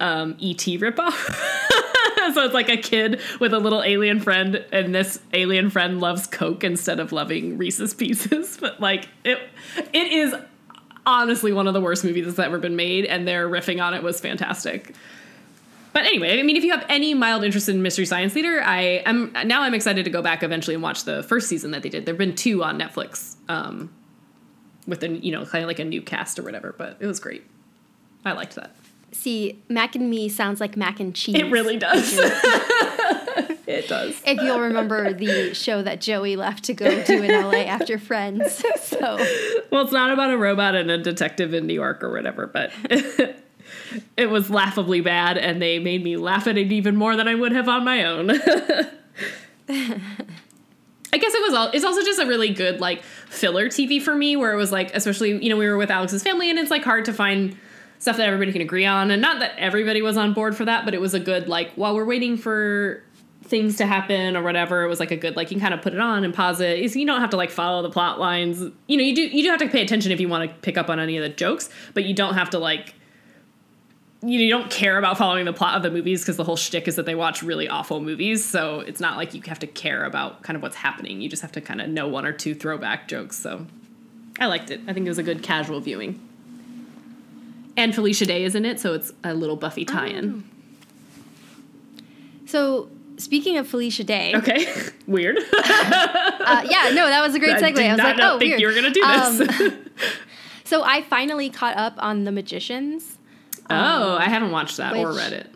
[0.00, 1.12] um, ET ripoff.
[2.34, 6.26] so it's like a kid with a little alien friend, and this alien friend loves
[6.26, 8.56] Coke instead of loving Reese's Pieces.
[8.60, 9.38] But like it,
[9.92, 10.34] it is
[11.06, 14.02] honestly one of the worst movies that's ever been made, and their riffing on it
[14.02, 14.94] was fantastic.
[15.92, 19.02] But anyway, I mean, if you have any mild interest in Mystery Science Theater, I
[19.06, 21.88] am now I'm excited to go back eventually and watch the first season that they
[21.88, 22.06] did.
[22.06, 23.90] There've been two on Netflix, um,
[24.90, 26.74] with a you know kind of like a new cast or whatever.
[26.76, 27.44] But it was great.
[28.24, 28.76] I liked that.
[29.12, 31.36] See, mac and me sounds like mac and cheese.
[31.36, 32.12] It really does.
[33.66, 34.20] it does.
[34.24, 38.64] If you'll remember the show that Joey left to go do in LA after Friends.
[38.80, 39.16] So,
[39.70, 42.72] Well, it's not about a robot and a detective in New York or whatever, but
[44.16, 47.34] it was laughably bad, and they made me laugh at it even more than I
[47.34, 48.32] would have on my own.
[51.12, 51.70] I guess it was all.
[51.72, 54.94] It's also just a really good like filler TV for me, where it was like,
[54.94, 57.56] especially you know we were with Alex's family, and it's like hard to find
[57.98, 60.84] stuff that everybody can agree on, and not that everybody was on board for that,
[60.84, 63.02] but it was a good like while we're waiting for
[63.42, 65.82] things to happen or whatever, it was like a good like you can kind of
[65.82, 66.78] put it on and pause it.
[66.78, 68.60] It's, you don't have to like follow the plot lines.
[68.86, 70.78] You know, you do you do have to pay attention if you want to pick
[70.78, 72.94] up on any of the jokes, but you don't have to like
[74.22, 76.56] you know, you don't care about following the plot of the movies because the whole
[76.56, 78.44] shtick is that they watch really awful movies.
[78.44, 81.20] So it's not like you have to care about kind of what's happening.
[81.22, 83.38] You just have to kind of know one or two throwback jokes.
[83.38, 83.66] So
[84.38, 84.80] I liked it.
[84.86, 86.20] I think it was a good casual viewing.
[87.76, 90.44] And Felicia Day is in it, so it's a little Buffy tie-in.
[92.46, 94.66] so speaking of Felicia Day, Okay,
[95.06, 95.38] weird.
[95.58, 97.74] uh, yeah, no, that was a great I segue.
[97.76, 98.60] did I was not like, know- oh, think weird.
[98.60, 99.60] you were gonna do this.
[99.60, 99.90] Um,
[100.64, 103.16] so I finally caught up on The Magicians.
[103.70, 105.46] Oh, I haven't watched that or read it.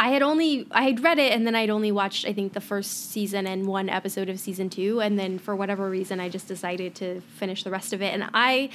[0.00, 2.60] I had only I had read it and then I'd only watched I think the
[2.60, 6.46] first season and one episode of season 2 and then for whatever reason I just
[6.46, 8.70] decided to finish the rest of it and I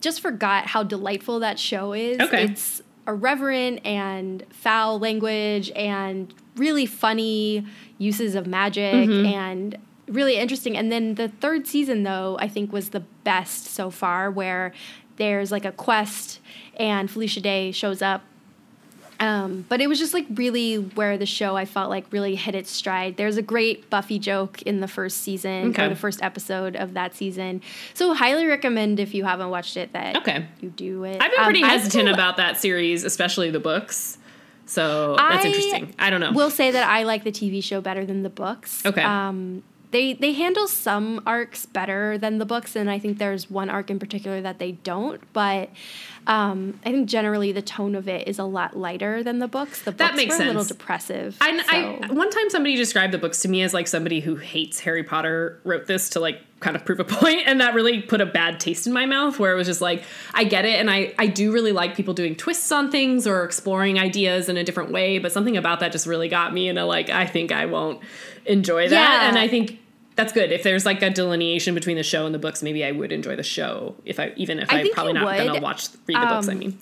[0.00, 2.18] just forgot how delightful that show is.
[2.18, 2.46] Okay.
[2.46, 7.64] It's irreverent and foul language and really funny
[7.98, 9.26] uses of magic Mm-hmm.
[9.26, 9.78] and
[10.08, 10.76] really interesting.
[10.76, 14.72] And then the third season though I think was the best so far where
[15.18, 16.40] there's like a quest
[16.78, 18.22] and Felicia Day shows up
[19.20, 22.56] um, but it was just like really where the show I felt like really hit
[22.56, 23.16] its stride.
[23.16, 25.86] There's a great Buffy joke in the first season Okay.
[25.86, 27.62] or the first episode of that season.
[27.94, 30.44] So highly recommend if you haven't watched it that Okay.
[30.60, 31.22] you do it.
[31.22, 34.18] I've been Um, pretty I hesitant still about that series, especially the books.
[34.66, 35.94] So that's I interesting.
[35.96, 36.32] I don't know.
[36.32, 38.84] We'll say that I like the TV show better than the books.
[38.84, 39.02] Okay.
[39.02, 39.62] Um,
[39.94, 43.88] they they handle some arcs better than the books, and I think there's one arc
[43.90, 45.20] in particular that they don't.
[45.32, 45.70] But
[46.26, 49.82] um, I think generally the tone of it is a lot lighter than the books.
[49.82, 50.76] The books makes were a little sense.
[50.78, 51.36] depressive.
[51.40, 54.36] I, so- I one time somebody described the books to me as like somebody who
[54.36, 58.00] hates Harry Potter wrote this to like kind of prove a point, and that really
[58.02, 59.38] put a bad taste in my mouth.
[59.38, 62.14] Where it was just like, I get it, and I I do really like people
[62.14, 65.92] doing twists on things or exploring ideas in a different way, but something about that
[65.92, 68.00] just really got me in a like, I think I won't
[68.46, 69.28] enjoy that, Yeah.
[69.28, 69.78] and I think.
[70.16, 70.52] That's good.
[70.52, 73.34] If there's like a delineation between the show and the books, maybe I would enjoy
[73.36, 73.96] the show.
[74.04, 75.62] If I even if I am probably not gonna would.
[75.62, 76.48] watch read the books.
[76.48, 76.78] I Um, mean,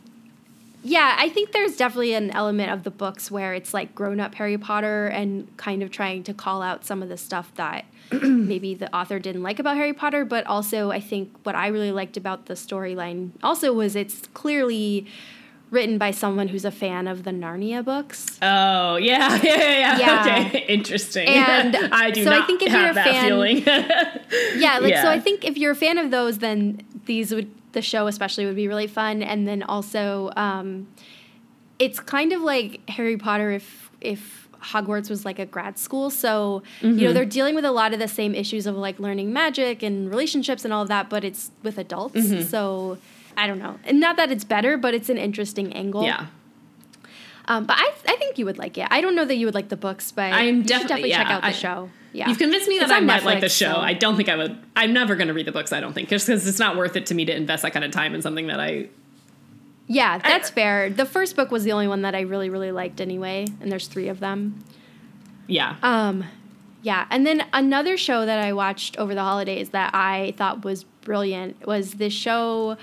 [0.84, 4.34] Yeah, I think there's definitely an element of the books where it's like grown up
[4.34, 7.84] Harry Potter and kind of trying to call out some of the stuff that
[8.22, 10.24] maybe the author didn't like about Harry Potter.
[10.24, 15.06] But also, I think what I really liked about the storyline also was it's clearly
[15.72, 18.38] written by someone who's a fan of the Narnia books.
[18.40, 20.46] Oh yeah, yeah, yeah, yeah.
[20.46, 21.26] Okay, interesting.
[21.26, 23.56] And I do so I not think if have you're a that fan- feeling.
[24.60, 25.02] Yeah, like Yeah.
[25.02, 28.44] so I think if you're a fan of those, then these would the show especially
[28.46, 29.22] would be really fun.
[29.22, 30.86] And then also, um,
[31.78, 36.10] it's kind of like Harry Potter if if Hogwarts was like a grad school.
[36.10, 37.02] So you Mm-hmm.
[37.04, 40.08] know they're dealing with a lot of the same issues of like learning magic and
[40.10, 42.16] relationships and all of that, but it's with adults.
[42.16, 42.42] Mm-hmm.
[42.42, 42.98] So
[43.36, 46.04] I don't know, and not that it's better, but it's an interesting angle.
[46.04, 46.26] yeah,
[47.48, 48.86] Um, but I I think you would like it.
[48.90, 51.10] I don't know that you would like the books, but I'm you should definitely- definitely
[51.10, 51.90] check out the I- show.
[52.14, 53.72] Yeah, you've convinced me that It's I might like the show.
[53.72, 54.58] so- I don't think I would.
[54.76, 55.72] I'm never going to read the books.
[55.72, 57.84] I don't think just because it's not worth it to me to invest that kind
[57.86, 58.88] of time in something that I.
[59.88, 60.90] Yeah, that's fair.
[60.90, 63.86] The first book was the only one that I really, really liked anyway, and there's
[63.88, 64.62] three of them.
[65.46, 65.76] Yeah.
[65.82, 66.24] Um,
[66.82, 70.84] yeah, and then another show that I watched over the holidays that I thought was
[70.84, 72.76] brilliant was this show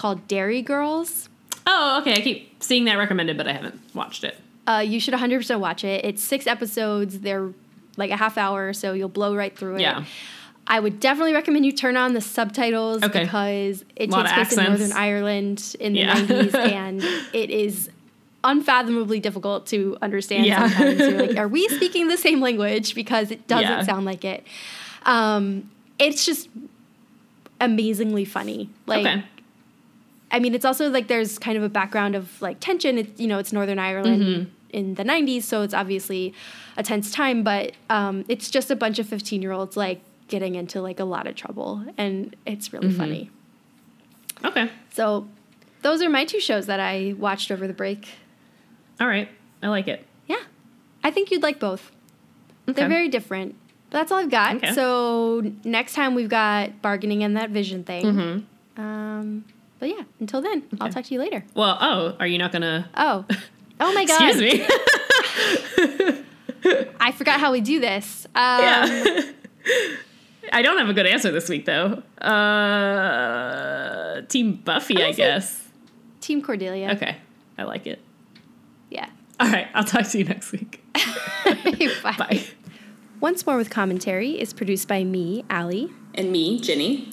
[0.00, 1.28] called Derry Girls.
[1.66, 2.14] oh, okay.
[2.14, 4.36] I keep seeing that recommended, but I haven't watched it.
[4.66, 6.04] Uh, you should 100% watch it.
[6.04, 7.20] It's six episodes.
[7.20, 7.50] They're
[7.98, 9.82] like a half hour, so you'll blow right through it.
[9.82, 10.04] Yeah.
[10.66, 13.24] I would definitely recommend you turn on the subtitles Okay.
[13.24, 14.64] because it takes place in.
[14.64, 16.14] Northern Ireland in the Yeah.
[16.14, 17.02] 90s and
[17.34, 17.90] it is
[18.42, 20.66] unfathomably difficult to understand Yeah.
[20.68, 20.98] sometimes.
[21.00, 22.94] You're like, are we speaking the same language?
[22.94, 23.82] Because it doesn't Yeah.
[23.82, 24.46] sound like it.
[25.04, 26.48] Um, it's just
[27.60, 28.70] amazingly funny.
[28.86, 29.24] Like, okay.
[30.30, 32.98] I mean, it's also like there's kind of a background of like tension.
[32.98, 34.52] It's you know, it's Northern Ireland.
[34.72, 36.32] in the 90s, so it's obviously
[36.76, 40.54] a tense time, but um, it's just a bunch of 15 year olds like getting
[40.54, 43.30] into like a lot of trouble, and it's really funny.
[44.44, 44.70] Okay.
[44.92, 45.26] So
[45.82, 48.08] those are my two shows that I watched over the break.
[49.00, 49.28] All right.
[49.62, 50.06] I like it.
[50.26, 50.42] Yeah,
[51.02, 51.90] I think you'd like both.
[52.68, 52.80] Okay.
[52.80, 53.56] They're very different.
[53.90, 54.56] But that's all I've got.
[54.56, 54.72] Okay.
[54.72, 58.04] So next time we've got bargaining and that vision thing.
[58.04, 58.80] Mm-hmm.
[58.80, 59.44] Um,
[59.80, 61.44] but yeah, until then, I'll talk to you later.
[61.54, 62.88] Well, oh, are you not gonna?
[62.94, 63.24] Oh,
[63.80, 64.28] oh my god!
[64.28, 64.66] Excuse me.
[67.00, 68.26] I forgot how we do this.
[68.34, 69.20] Um, yeah.
[70.52, 72.02] I don't have a good answer this week though.
[72.20, 75.66] Uh, Team Buffy, I gonna guess.
[76.20, 76.90] Team Cordelia.
[76.92, 77.16] Okay,
[77.56, 78.00] I like it.
[78.90, 79.08] Yeah.
[79.38, 80.82] All right, I'll talk to you next week.
[82.02, 82.14] Bye.
[82.18, 82.44] Bye.
[83.20, 87.12] Once More with Commentary is produced by me, Allie, And me, Ginny.